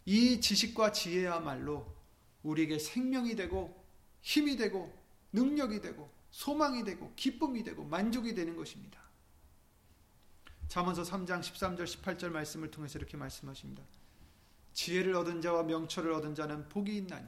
[0.05, 1.93] 이 지식과 지혜야말로
[2.43, 3.83] 우리에게 생명이 되고
[4.21, 4.93] 힘이 되고
[5.31, 9.01] 능력이 되고 소망이 되고 기쁨이 되고 만족이 되는 것입니다.
[10.67, 13.83] 잠언서 3장 13절 18절 말씀을 통해서 이렇게 말씀하십니다.
[14.73, 17.27] 지혜를 얻은 자와 명철을 얻은 자는 복이 있나니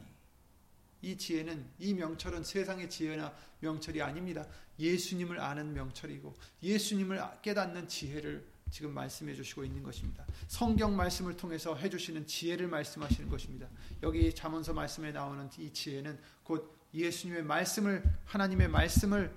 [1.06, 4.44] 이 지혜는 이 명철은 세상의 지혜나 명철이 아닙니다.
[4.80, 10.26] 예수님을 아는 명철이고 예수님을 깨닫는 지혜를 지금 말씀해 주시고 있는 것입니다.
[10.48, 13.70] 성경 말씀을 통해서 해 주시는 지혜를 말씀하시는 것입니다.
[14.02, 19.32] 여기 잠언서 말씀에 나오는 이 지혜는 곧 예수님의 말씀을 하나님의 말씀을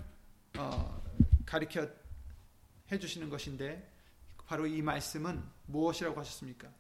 [0.57, 1.03] 어,
[1.45, 1.87] 가르쳐
[2.91, 3.93] 해 주시는 것인데
[4.47, 6.73] 바로 이 말씀은 무엇이라고 하셨습니까?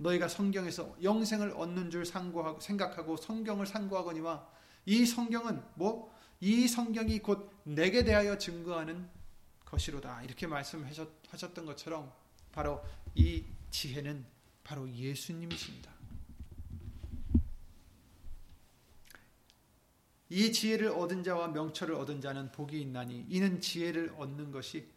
[0.00, 4.46] 너희가 성경에서 영생을 얻는 줄 상고하고 생각하고 성경을 상고하거니와
[4.86, 9.08] 이 성경은 뭐 이 성경이 곧 내게 대하여 증거하는
[9.66, 10.22] 것이로다.
[10.22, 12.10] 이렇게 말씀하셨던 것처럼
[12.50, 12.82] 바로
[13.14, 14.24] 이 지혜는
[14.64, 15.92] 바로 예수님이십니다.
[20.30, 24.88] 이 지혜를 얻은 자와 명철을 얻은 자는 복이 있나니 이는 지혜를 얻는 것이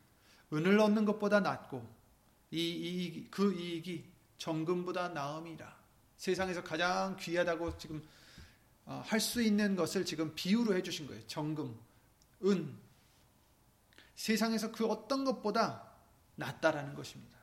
[0.54, 1.86] 은을 얻는 것보다 낫고
[2.52, 5.84] 이 이익 그 이익이 정금보다 나음이라.
[6.17, 8.08] 세상에서 가장 귀하다고 지금
[8.86, 11.26] 어, 할수 있는 것을 지금 비유로 해주신 거예요.
[11.28, 11.78] 정금,
[12.45, 12.78] 은,
[14.16, 15.91] 세상에서 그 어떤 것보다
[16.36, 17.38] 낫다라는 것입니다.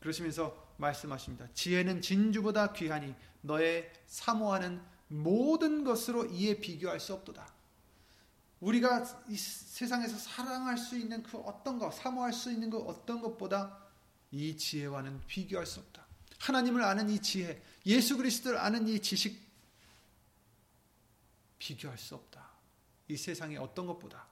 [0.00, 1.48] 그러시면서 말씀하십니다.
[1.54, 7.52] 지혜는 진주보다 귀하니 너의 사모하는 모든 것으로 이에 비교할 수 없도다.
[8.60, 13.87] 우리가 이 세상에서 사랑할 수 있는 그 어떤 것, 사모할 수 있는 그 어떤 것보다
[14.30, 16.06] 이 지혜와는 비교할 수 없다.
[16.38, 19.40] 하나님을 아는 이 지혜, 예수 그리스도를 아는 이 지식
[21.58, 22.48] 비교할 수 없다.
[23.08, 24.26] 이 세상의 어떤 것보다.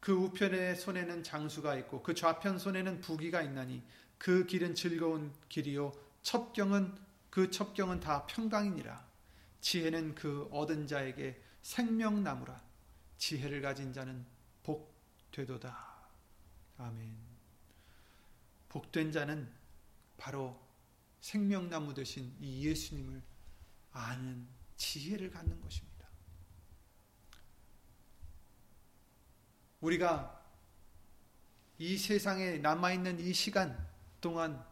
[0.00, 3.82] 그 우편의 손에는 장수가 있고 그 좌편 손에는 부기가 있나니
[4.16, 5.92] 그 길은 즐거운 길이요
[6.22, 6.96] 첩경은
[7.30, 9.06] 그 첩경은 다 평강이니라.
[9.60, 12.62] 지혜는 그 얻은 자에게 생명나무라.
[13.18, 14.24] 지혜를 가진 자는
[14.62, 14.94] 복
[15.30, 16.08] 되도다.
[16.78, 17.27] 아멘
[18.68, 19.50] 복된 자는
[20.16, 20.60] 바로
[21.20, 23.22] 생명나무 되신 이 예수님을
[23.92, 24.46] 아는
[24.76, 26.06] 지혜를 갖는 것입니다.
[29.80, 30.44] 우리가
[31.78, 33.88] 이 세상에 남아있는 이 시간
[34.20, 34.64] 동안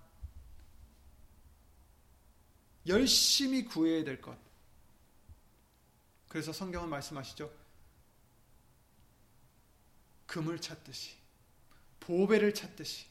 [2.86, 4.36] 열심히 구해야 될 것.
[6.28, 7.52] 그래서 성경은 말씀하시죠.
[10.26, 11.16] 금을 찾듯이,
[12.00, 13.06] 보배를 찾듯이,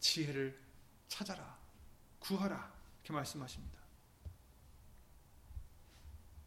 [0.00, 0.58] 지혜를
[1.08, 1.58] 찾아라,
[2.18, 2.72] 구하라.
[2.96, 3.78] 이렇게 말씀하십니다.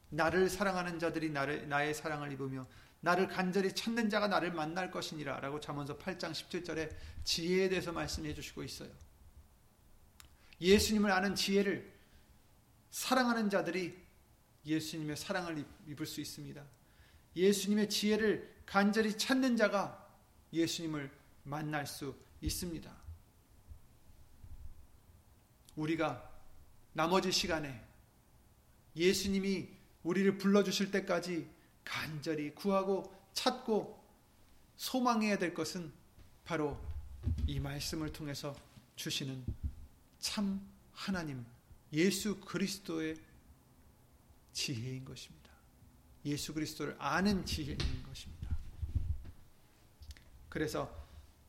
[0.09, 2.67] 나를 사랑하는 자들이 나를, 나의 사랑을 입으며
[3.01, 8.63] 나를 간절히 찾는 자가 나를 만날 것이니라 라고 잠언서 8장 17절에 지혜에 대해서 말씀해 주시고
[8.63, 8.89] 있어요.
[10.61, 11.91] 예수님을 아는 지혜를
[12.91, 14.01] 사랑하는 자들이
[14.65, 16.63] 예수님의 사랑을 입을 수 있습니다.
[17.35, 20.07] 예수님의 지혜를 간절히 찾는 자가
[20.53, 21.11] 예수님을
[21.43, 23.02] 만날 수 있습니다.
[25.75, 26.29] 우리가
[26.93, 27.83] 나머지 시간에
[28.95, 29.69] 예수님이
[30.03, 31.49] 우리를 불러주실 때까지
[31.83, 34.03] 간절히 구하고 찾고
[34.75, 35.91] 소망해야 될 것은
[36.45, 36.79] 바로
[37.47, 38.55] 이 말씀을 통해서
[38.95, 39.45] 주시는
[40.19, 40.61] 참
[40.91, 41.45] 하나님
[41.91, 43.15] 예수 그리스도의
[44.51, 45.51] 지혜인 것입니다.
[46.25, 48.57] 예수 그리스도를 아는 지혜인 것입니다.
[50.49, 51.03] 그래서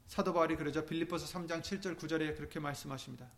[0.07, 0.85] 사도 바울이 그러죠.
[0.87, 3.31] 빌립보서 3장 7절 9절에 그렇게 말씀하십니다.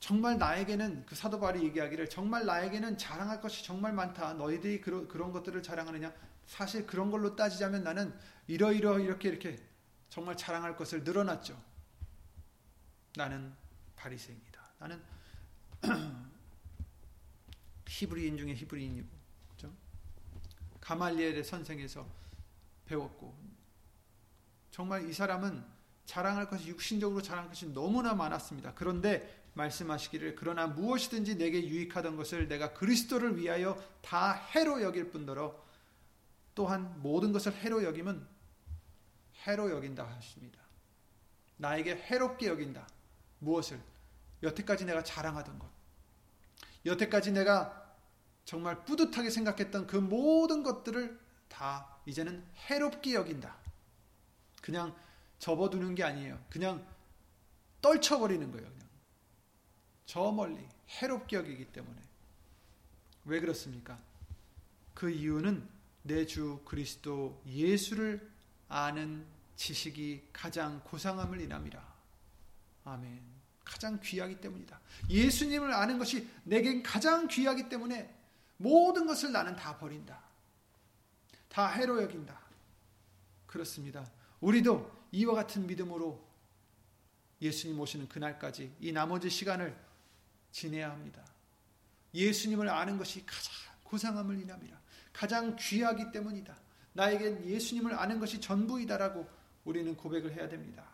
[0.00, 4.32] 정말 나에게는 그 사도 바울이 얘기하기를 정말 나에게는 자랑할 것이 정말 많다.
[4.32, 6.12] 너희들이 그러, 그런 것들을 자랑하느냐?
[6.46, 8.12] 사실 그런 걸로 따지자면 나는
[8.48, 9.62] 이러이러 이렇게 이렇게
[10.08, 11.62] 정말 자랑할 것을 늘어났죠.
[13.14, 13.54] 나는
[13.94, 14.60] 바리새인이다.
[14.78, 15.02] 나는
[17.86, 19.08] 히브리인 중에 히브리인이고,
[19.50, 19.72] 그죠?
[20.80, 22.08] 가말리엘의 선생에서
[22.86, 23.36] 배웠고,
[24.70, 25.62] 정말 이 사람은
[26.06, 28.74] 자랑할 것이 육신적으로 자랑할 것이 너무나 많았습니다.
[28.74, 35.60] 그런데 말씀하시기를 그러나 무엇이든지 내게 유익하던 것을 내가 그리스도를 위하여 다 해로 여길 뿐더러
[36.54, 38.26] 또한 모든 것을 해로 여기면
[39.46, 40.60] 해로 여긴다 하십니다.
[41.56, 42.86] 나에게 해롭게 여긴다.
[43.38, 43.80] 무엇을?
[44.42, 45.68] 여태까지 내가 자랑하던 것.
[46.86, 47.94] 여태까지 내가
[48.44, 53.54] 정말 뿌듯하게 생각했던 그 모든 것들을 다 이제는 해롭게 여긴다.
[54.62, 54.96] 그냥
[55.38, 56.42] 접어두는 게 아니에요.
[56.50, 56.86] 그냥
[57.80, 58.79] 떨쳐버리는 거예요.
[60.10, 60.58] 저 멀리
[60.88, 61.96] 해롭게 여기기 때문에.
[63.26, 63.96] 왜 그렇습니까?
[64.92, 65.68] 그 이유는
[66.02, 68.28] 내 주 그리스도 예수를
[68.68, 71.94] 아는 지식이 가장 고상함을 인함이라.
[72.86, 73.22] 아멘.
[73.64, 74.80] 가장 귀하기 때문이다.
[75.08, 78.12] 예수님을 아는 것이 내겐 가장 귀하기 때문에
[78.56, 80.20] 모든 것을 나는 다 버린다.
[81.48, 82.36] 다 해로 여긴다.
[83.46, 84.10] 그렇습니다.
[84.40, 86.20] 우리도 이와 같은 믿음으로
[87.40, 89.89] 예수님 오시는 그날까지 이 나머지 시간을
[90.50, 91.24] 지내야 합니다.
[92.14, 93.52] 예수님을 아는 것이 가장
[93.84, 94.80] 고상함을 인함이라.
[95.12, 96.56] 가장 귀하기 때문이다.
[96.92, 99.28] 나에겐 예수님을 아는 것이 전부이다라고
[99.64, 100.84] 우리는 고백을 해야 됩니다.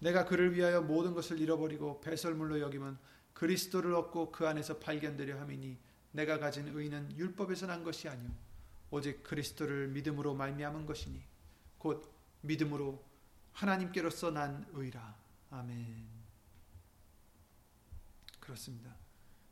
[0.00, 2.98] 내가 그를 위하여 모든 것을 잃어버리고 배설물로 여기면
[3.34, 5.78] 그리스도를 얻고 그 안에서 발견되려 함이니
[6.10, 8.30] 내가 가진 의는 율법에서 난 것이 아니요
[8.90, 11.22] 오직 그리스도를 믿음으로 말미암은 것이니
[11.78, 13.02] 곧 믿음으로
[13.52, 15.21] 하나님께로서 난 의라.
[15.52, 16.08] 아멘.
[18.40, 18.96] 그렇습니다.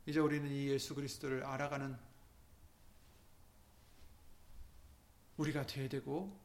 [0.07, 1.95] 이제 우리는 이 예수 그리스도를 알아가는
[5.37, 6.39] 우리가 되어야 되고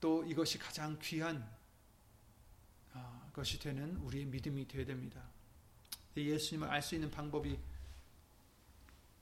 [0.00, 1.48] 또 이것이 가장 귀한
[2.94, 5.22] 아, 것이 되는 우리의 믿음이 되어야 됩니다.
[6.16, 7.56] 예수님을 알 수 있는 방법이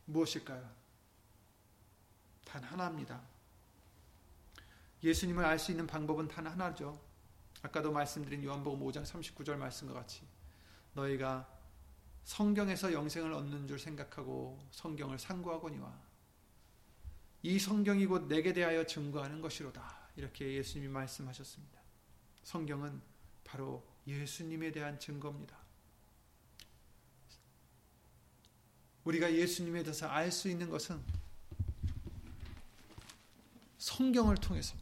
[0.07, 0.75] 무엇일까요?
[2.47, 3.23] 단 하나입니다.
[5.03, 7.12] 예수님을 알 수 있는 방법은 단 하나죠.
[7.63, 10.23] 아까도 말씀드린 요한복음 5장 39절 말씀과 같이
[10.95, 11.49] 너희가
[12.25, 16.13] 성경에서 영생을 얻는 줄 생각하고 성경을 상고하거니와
[17.43, 20.03] 이 성경이 곧 내게 대하여 증거하는 것이로다.
[20.17, 21.81] 이렇게 예수님이 말씀하셨습니다.
[22.45, 23.01] 성경은
[23.45, 25.57] 바로 예수님에 대한 증거입니다.
[29.05, 31.03] 우리가 예수님에 대해서 알 수 있는 것은
[33.79, 34.77] 성경을 통해서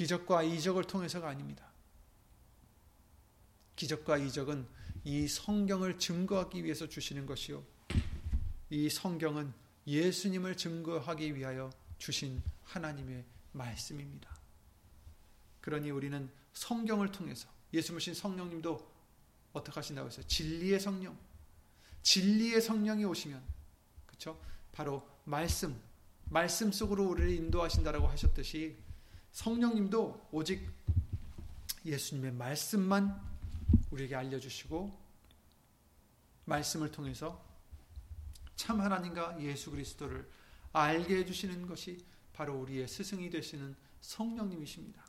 [0.00, 1.70] 기적과 이적을 통해서가 아닙니다.
[3.76, 4.66] 기적과 이적은
[5.04, 7.62] 이 성경을 증거하기 위해서 주시는 것이요.
[8.70, 9.52] 이 성경은
[9.86, 14.34] 예수님을 증거하기 위하여 주신 하나님의 말씀입니다.
[15.60, 18.90] 그러니 우리는 성경을 통해서 예수 모신 성령님도
[19.52, 20.26] 어떻게 하신다고 했어요?
[20.26, 21.14] 진리의 성령.
[22.04, 23.42] 진리의 성령이 오시면
[24.06, 24.40] 그렇죠?
[24.72, 25.78] 바로 말씀
[26.24, 28.78] 말씀 속으로 우리를 인도하신다라고 하셨듯이
[29.32, 30.68] 성령님도 오직
[31.84, 33.20] 예수님의 말씀만
[33.90, 34.98] 우리에게 알려주시고
[36.44, 37.44] 말씀을 통해서
[38.56, 40.28] 참 하나님과 예수 그리스도를
[40.72, 45.04] 알게 해주시는 것이 바로 우리의 스승이 되시는 성령님이십니다.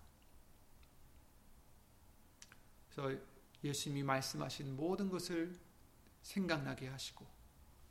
[2.89, 3.21] 그래서
[3.63, 5.57] 예수님이 말씀하신 모든 것을
[6.23, 7.25] 생각나게 하시고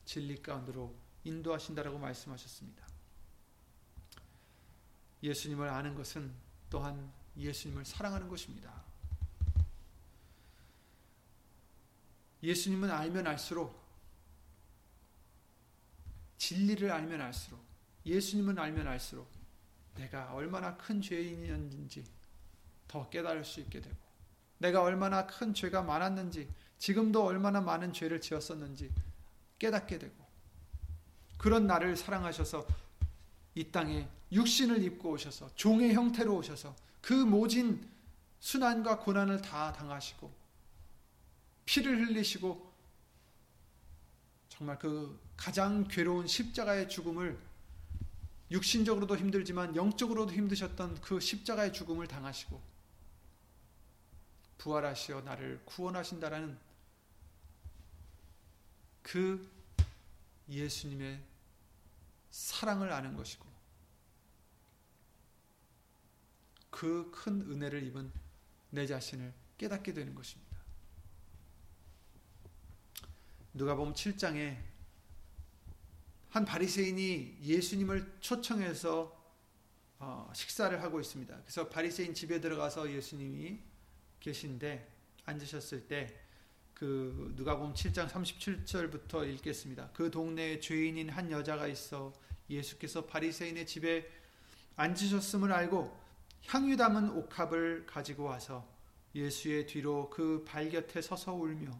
[0.05, 2.90] 진리 가운데로 인도하신다라고 말씀하셨습니다.
[5.23, 6.33] 예수님을 아는 것은
[6.69, 8.73] 또한 예수님을 사랑하는 것입니다.
[12.43, 13.79] 예수님은 알면 알수록
[16.39, 17.61] 진리를 알면 알수록
[18.07, 19.29] 예수님은 알면 알수록
[19.97, 22.05] 내가 얼마나 큰 죄인이었는지
[22.89, 23.97] 더 깨달을 수 있게 되고
[24.59, 26.49] 내가 얼마나 큰 죄가 많았는지
[26.79, 28.91] 지금도 얼마나 많은 죄를 지었었는지
[29.59, 30.15] 깨닫게 되고
[31.37, 32.67] 그런 나를 사랑하셔서
[33.55, 37.89] 이 땅에 육신을 입고 오셔서 종의 형태로 오셔서 그 모진
[38.39, 40.33] 순환과 고난을 다 당하시고
[41.67, 42.71] 피를 흘리시고
[44.49, 47.39] 정말 그 가장 괴로운 십자가의 죽음을
[48.51, 52.61] 육신적으로도 힘들지만 영적으로도 힘드셨던 그 십자가의 죽음을 당하시고
[54.59, 56.59] 부활하시어 나를 구원하신다라는
[59.03, 59.49] 그
[60.49, 61.30] 예수님의
[62.31, 63.51] 사랑을 아는 것이고
[66.71, 68.11] 그 큰 은혜를 입은
[68.71, 70.59] 내 자신을 깨닫게 되는 것입니다.
[73.53, 74.57] 누가 보면 7장에
[76.31, 79.19] 한 바리새인이 예수님을 초청해서
[79.99, 81.37] 어, 식사를 하고 있습니다.
[81.43, 83.61] 그래서 바리새인 집에 들어가서 예수님이
[84.21, 84.89] 계신데
[85.27, 86.20] 앉으셨을 때
[86.81, 89.91] 그 누가 보면 7장 37절부터 읽겠습니다.
[89.93, 92.15] 그 동네에 죄인인 한 여자가 있어
[92.49, 94.11] 예수께서 바리새인의 집에
[94.77, 95.95] 앉으셨음을 알고
[96.47, 98.67] 향유 담은 옥합을 가지고 와서
[99.15, 101.79] 예수의 뒤로 그 발 곁에 서서 울며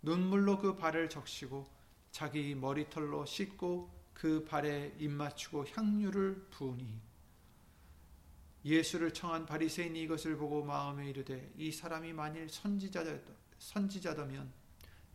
[0.00, 1.66] 눈물로 그 발을 적시고
[2.10, 6.98] 자기 머리털로 씻고 그 발에 입 맞추고 향유를 부으니
[8.64, 13.10] 예수를 청한 바리새인이 이것을 보고 마음에 이르되 이 사람이 만일 선지자다,
[13.58, 14.52] 선지자다면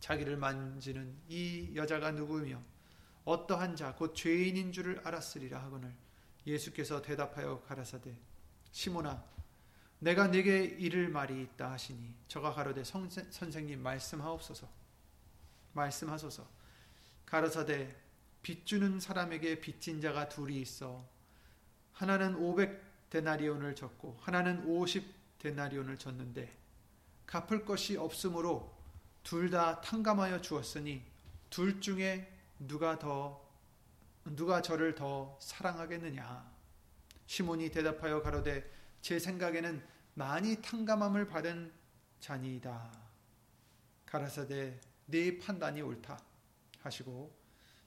[0.00, 2.60] 자기를 만지는 이 여자가 누구며
[3.24, 5.94] 어떠한 자 곧 죄인인 줄을 알았으리라 하거늘
[6.46, 8.14] 예수께서 대답하여 가라사대
[8.70, 9.24] 시모나
[9.98, 14.68] 내가 네게 이를 말이 있다 하시니 저가 가로되 선생님 말씀하옵소서.
[15.72, 16.46] 말씀하소서.
[17.24, 17.96] 가라사대
[18.42, 21.08] 빚주는 사람에게 빚진 자가 둘이 있어
[21.92, 26.54] 하나는 500 데나리온을 졌고 하나는 50 데나리온을 졌는데
[27.26, 28.72] 갚을 것이 없으므로
[29.22, 31.02] 둘 다 탕감하여 주었으니
[31.50, 33.42] 둘 중에 누가 더
[34.24, 36.52] 누가 저를 더 사랑하겠느냐?
[37.26, 38.70] 시몬이 대답하여 가로되
[39.00, 39.82] 제 생각에는
[40.14, 41.72] 많이 탕감함을 받은
[42.20, 42.92] 자니이다.
[44.06, 46.22] 가라사대 네 판단이 옳다.
[46.80, 47.34] 하시고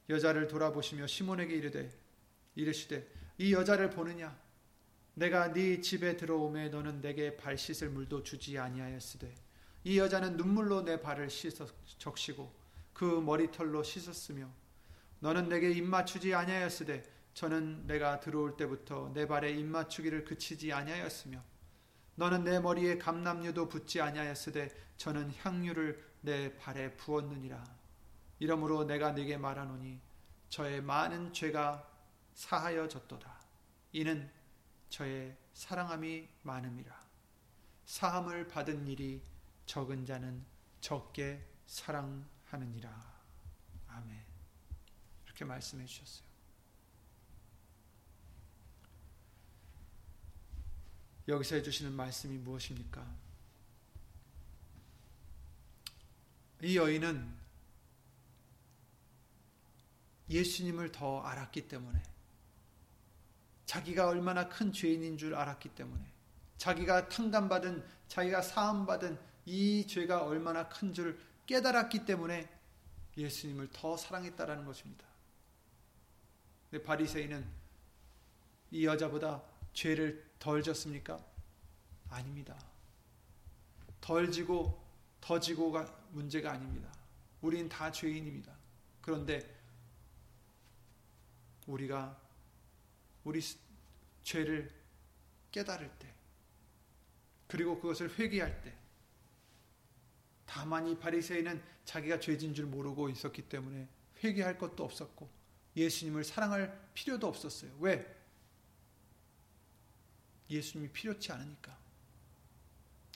[0.08, 1.90] 여자를 돌아보시며 시몬에게 이르되
[2.56, 3.08] 이르시되
[3.38, 4.36] 이 여자를 보느냐
[5.18, 9.34] 내가 네 집에 들어오매 너는 내게 발 씻을 물도 주지 아니하였으되
[9.82, 11.66] 이 여자는 눈물로 내 발을 씻어
[11.98, 12.52] 적시고
[12.92, 14.48] 그 머리털로 씻었으며
[15.18, 17.02] 너는 내게 입 맞추지 아니하였으되
[17.34, 21.42] 저는 내가 들어올 때부터 내 발에 입 맞추기를 그치지 아니하였으며
[22.14, 27.64] 너는 내 머리에 감남류도 붓지 아니하였으되 저는 향유를 내 발에 부었느니라
[28.38, 30.00] 이러므로 내가 네게 말하노니
[30.48, 31.88] 저의 많은 죄가
[32.34, 33.38] 사하여졌도다.
[33.92, 34.30] 이는
[34.88, 37.08] 저의 사랑함이 많음이라.
[37.86, 39.22] 사함을 받은 일이
[39.66, 40.44] 적은 자는
[40.80, 43.22] 적게 사랑하느니라.
[43.88, 44.24] 아멘.
[45.26, 46.28] 이렇게 말씀해 주셨어요.
[51.28, 53.06] 여기서 해주시는 말씀이 무엇입니까?
[56.62, 57.36] 이 여인은
[60.30, 62.02] 예수님을 더 알았기 때문에
[63.68, 66.02] 자기가 얼마나 큰 죄인인 줄 알았기 때문에
[66.56, 72.48] 자기가 탕감받은 자기가 사함받은 이 죄가 얼마나 큰 줄 깨달았기 때문에
[73.18, 75.06] 예수님을 더 사랑했다라는 것입니다.
[76.70, 77.46] 근데 바리새인은
[78.70, 79.42] 이 여자보다
[79.74, 81.22] 죄를 덜 졌습니까?
[82.08, 82.56] 아닙니다.
[84.00, 84.82] 덜 지고
[85.20, 86.90] 더 지고가 문제가 아닙니다.
[87.42, 88.50] 우린 다 죄인입니다.
[89.02, 89.58] 그런데
[91.66, 92.27] 우리가
[93.28, 93.42] 우리
[94.22, 94.70] 죄를
[95.50, 96.14] 깨달을 때
[97.46, 98.74] 그리고 그것을 회개할 때
[100.46, 103.86] 다만 이 바리새인은 자기가 죄진 줄 모르고 있었기 때문에
[104.24, 105.28] 회개할 것도 없었고
[105.76, 107.70] 예수님을 사랑할 필요도 없었어요.
[107.80, 108.16] 왜?
[110.48, 111.76] 예수님이 필요치 않으니까.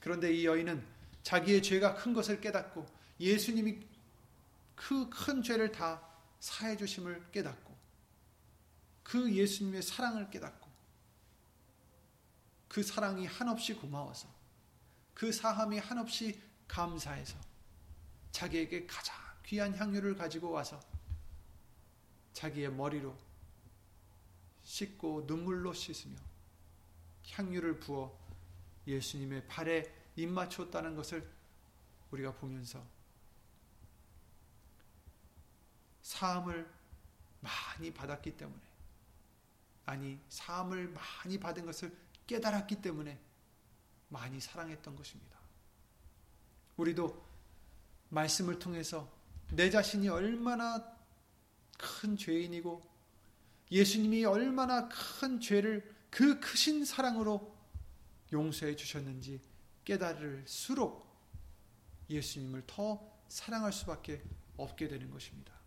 [0.02, 0.86] 그런데 이 여인은
[1.22, 2.86] 자기의 죄가 큰 것을 깨닫고
[3.18, 3.80] 예수님이
[4.74, 6.06] 그 큰 죄를 다
[6.38, 7.71] 사해 주심을 깨닫고
[9.02, 10.70] 그 예수님의 사랑을 깨닫고
[12.68, 14.28] 그 사랑이 한없이 고마워서
[15.14, 17.38] 그 사함이 한없이 감사해서
[18.30, 20.80] 자기에게 가장 귀한 향유를 가지고 와서
[22.32, 23.14] 자기의 머리로
[24.62, 26.16] 씻고 눈물로 씻으며
[27.30, 28.18] 향유를 부어
[28.86, 31.28] 예수님의 발에 입맞췄다는 것을
[32.10, 32.84] 우리가 보면서
[36.02, 36.70] 사함을
[37.40, 38.71] 많이 받았기 때문에
[39.84, 43.18] 아니 사함을 많이 받은 것을 깨달았기 때문에
[44.08, 45.38] 많이 사랑했던 것입니다.
[46.76, 47.22] 우리도
[48.10, 49.10] 말씀을 통해서
[49.50, 50.84] 내 자신이 얼마나
[51.78, 52.82] 큰 죄인이고
[53.70, 57.56] 예수님이 얼마나 큰 죄를 그 크신 사랑으로
[58.32, 59.40] 용서해 주셨는지
[59.84, 61.06] 깨달을수록
[62.08, 64.22] 예수님을 더 사랑할 수밖에
[64.56, 65.61] 없게 되는 것입니다.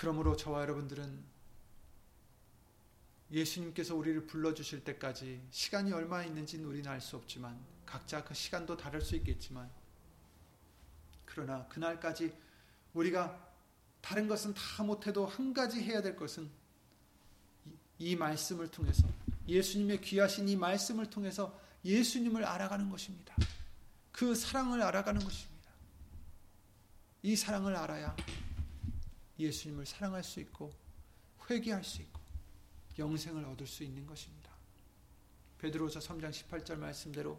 [0.00, 1.22] 그러므로 저와 여러분들은
[3.30, 9.02] 예수님께서 우리를 불러주실 때까지 시간이 얼마 있는지는 우리는 알 수 없지만 각자 그 시간도 다를
[9.02, 9.70] 수 있겠지만
[11.26, 12.34] 그러나 그날까지
[12.94, 13.46] 우리가
[14.00, 16.48] 다른 것은 다 못해도 한 가지 해야 될 것은
[17.98, 19.06] 이 말씀을 통해서
[19.46, 23.36] 예수님의 귀하신 이 말씀을 통해서 예수님을 알아가는 것입니다.
[24.12, 25.70] 그 사랑을 알아가는 것입니다.
[27.22, 28.16] 이 사랑을 알아야
[29.40, 30.72] 예수님을 사랑할 수 있고
[31.48, 32.20] 회개할 수 있고
[32.98, 34.50] 영생을 얻을 수 있는 것입니다.
[35.58, 37.38] 베드로서 3장 18절 말씀대로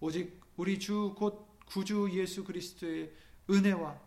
[0.00, 3.12] 오직 우리 주 곧 구주 예수 그리스도의
[3.48, 4.00] 은혜와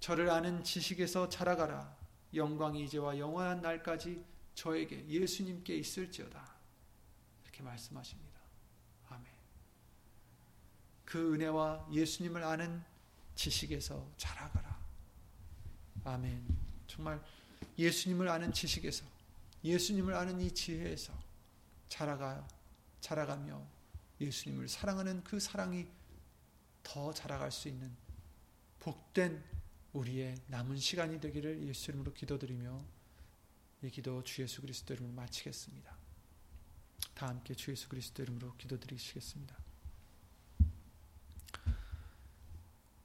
[0.00, 1.96] 저를 아는 지식에서 자라가라
[2.34, 4.24] 영광이 이제와 영원한 날까지
[4.54, 6.56] 저에게 예수님께 있을지어다.
[7.44, 8.40] 이렇게 말씀하십니다.
[9.08, 9.26] 아멘.
[11.04, 12.82] 그 은혜와 예수님을 아는
[13.36, 14.67] 지식에서 자라가라.
[16.08, 16.44] 아멘.
[16.86, 17.22] 정말
[17.78, 19.04] 예수님을 아는 지식에서
[19.64, 21.12] 예수님을 아는 이 지혜에서
[21.88, 22.46] 자라가
[23.00, 23.64] 자라가며
[24.20, 25.86] 예수님을 사랑하는 그 사랑이
[26.82, 27.94] 더 자라갈 수 있는
[28.80, 29.42] 복된
[29.92, 32.84] 우리의 남은 시간이 되기를 예수 이름으로 기도드리며
[33.82, 35.96] 이 기도 주 예수 그리스도 이름으로 마치겠습니다.
[37.14, 39.56] 다 함께 주 예수 그리스도 이름으로 기도드리시겠습니다.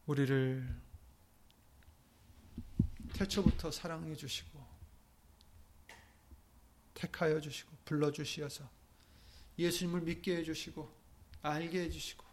[0.05, 0.92] 우리를
[3.13, 4.63] 태초부터 사랑해 주시고
[6.93, 8.69] 택하여 주시고 불러 주시어서
[9.57, 10.91] 예수님을 믿게 해 주시고
[11.41, 12.23] 알게 해 주시고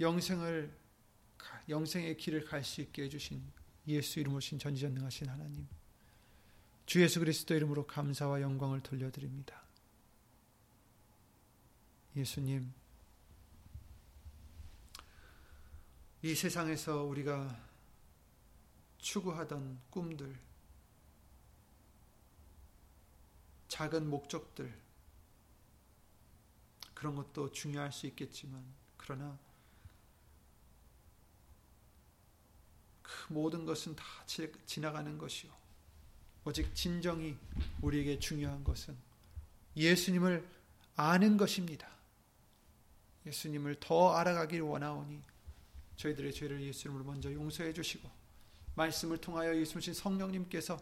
[0.00, 0.72] 영생을
[1.68, 3.42] 영생의 길을 갈 수 있게 해 주신
[3.86, 5.66] 예수 이름으로 신 전지전능하신 하나님
[6.86, 9.62] 주 예수 그리스도 이름으로 감사와 영광을 돌려드립니다.
[12.16, 12.72] 예수님
[16.22, 17.67] 이 세상에서 우리가
[18.98, 20.38] 추구하던 꿈들,
[23.68, 24.78] 작은 목적들,
[26.94, 28.64] 그런 것도 중요할 수 있겠지만,
[28.96, 29.38] 그러나
[33.02, 34.04] 그 모든 것은 다
[34.66, 35.52] 지나가는 것이요.
[36.44, 37.36] 오직 진정이
[37.82, 38.96] 우리에게 중요한 것은
[39.76, 40.48] 예수님을
[40.96, 41.88] 아는 것입니다.
[43.26, 45.22] 예수님을 더 알아가길 원하오니
[45.96, 48.17] 저희들의 죄를 예수님으로 먼저 용서해 주시고
[48.78, 50.80] 말씀을 통하여 예수님 성령님께서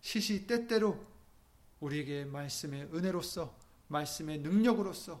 [0.00, 1.04] 시시 때때로
[1.80, 3.56] 우리에게 말씀의 은혜로서
[3.88, 5.20] 말씀의 능력으로서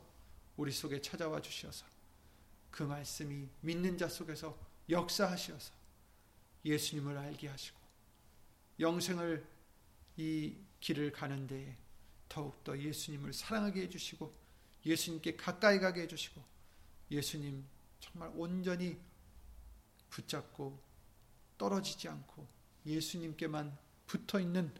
[0.56, 1.84] 우리 속에 찾아와 주시어서
[2.70, 4.56] 그 말씀이 믿는 자 속에서
[4.88, 5.72] 역사하시어서
[6.64, 7.78] 예수님을 알게 하시고
[8.80, 9.46] 영생을
[10.16, 11.76] 이 길을 가는 데에
[12.28, 14.32] 더욱더 예수님을 사랑하게 해주시고
[14.86, 16.42] 예수님께 가까이 가게 해주시고
[17.10, 17.64] 예수님
[18.00, 18.98] 정말 온전히
[20.10, 20.87] 붙잡고
[21.58, 22.46] 떨어지지 않고
[22.86, 24.72] 예수님께만 붙어 있는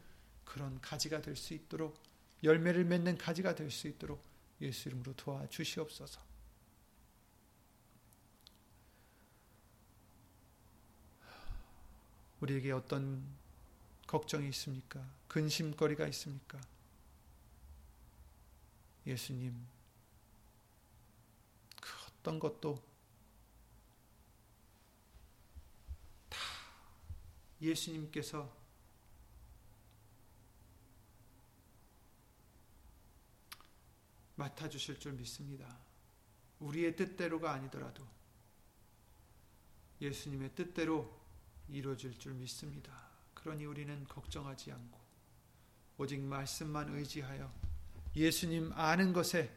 [0.45, 2.01] 그런 가지가 될 수 있도록
[2.43, 4.23] 열매를 맺는 가지가 될 수 있도록
[4.61, 6.21] 예수 이름으로 도와주시옵소서.
[12.41, 13.23] 우리에게 어떤
[14.07, 15.05] 걱정이 있습니까?
[15.27, 16.59] 근심거리가 있습니까?
[19.05, 19.55] 예수님,
[21.81, 22.81] 그 어떤 것도
[27.61, 28.57] 예수님께서
[34.35, 35.77] 맡아 주실 줄 믿습니다.
[36.59, 38.07] 우리의 뜻대로가 아니더라도
[39.99, 41.19] 예수님의 뜻대로
[41.67, 43.09] 이루어질 줄 믿습니다.
[43.33, 44.99] 그러니 우리는 걱정하지 않고
[45.97, 47.53] 오직 말씀만 의지하여
[48.15, 49.53] 예수님 아는 것에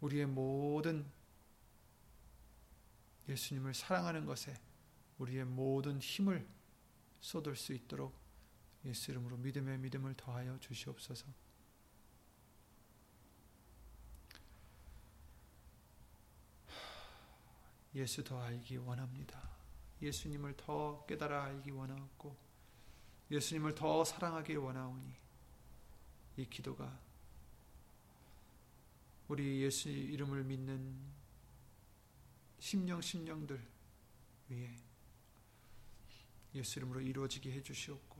[0.00, 1.06] 우리의 모든
[3.28, 4.54] 예수님을 사랑하는 것에
[5.18, 6.46] 우리의 모든 힘을
[7.20, 8.14] 쏟을 수 있도록
[8.84, 11.26] 예수 이름으로 믿음의 믿음을 더하여 주시옵소서.
[17.94, 19.56] 예수 더 알기 원합니다.
[20.02, 22.36] 예수님을 더 깨달아 알기 원하고
[23.30, 25.14] 예수님을 더 사랑하기 원하오니
[26.36, 27.00] 이 기도가
[29.28, 30.94] 우리 예수 이름을 믿는
[32.58, 33.66] 심령 심령들
[34.50, 34.85] 위에
[36.54, 38.16] 예수 이름으로 이루어지게 해 주시옵고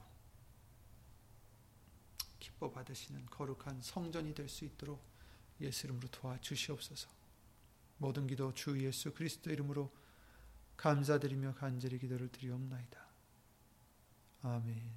[2.38, 5.02] 기뻐 받으시는 거룩한 성전이 될 수 있도록
[5.60, 7.08] 예수 이름으로 도와 주시옵소서.
[7.98, 9.90] 모든 기도 주 예수 그리스도 이름으로
[10.76, 13.06] 감사드리며 간절히 기도를 드리옵나이다.
[14.42, 14.92] 아멘.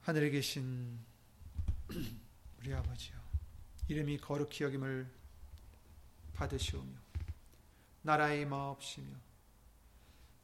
[0.00, 0.98] 하늘에 계신
[2.58, 3.14] 우리 아버지여,
[3.88, 5.08] 이름이 거룩히 여김을
[6.32, 6.98] 받으시오며,
[8.02, 9.14] 나라의 마옵시며,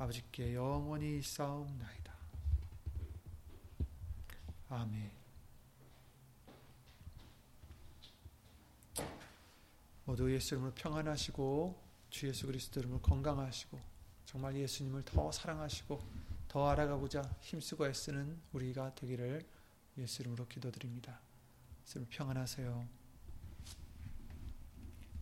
[0.00, 2.14] 아버지께 영원히 싸움나이다.
[4.70, 5.10] 아멘
[10.06, 11.78] 모두 예수 이름으로 평안하시고
[12.08, 13.78] 주 예수 그리스도 이름으로 건강하시고
[14.24, 16.00] 정말 예수님을 더 사랑하시고
[16.48, 19.46] 더 알아가고자 힘쓰고 애쓰는 우리가 되기를
[19.98, 21.20] 예수 이름으로 기도드립니다.
[21.84, 22.99] 예수님 평안하세요.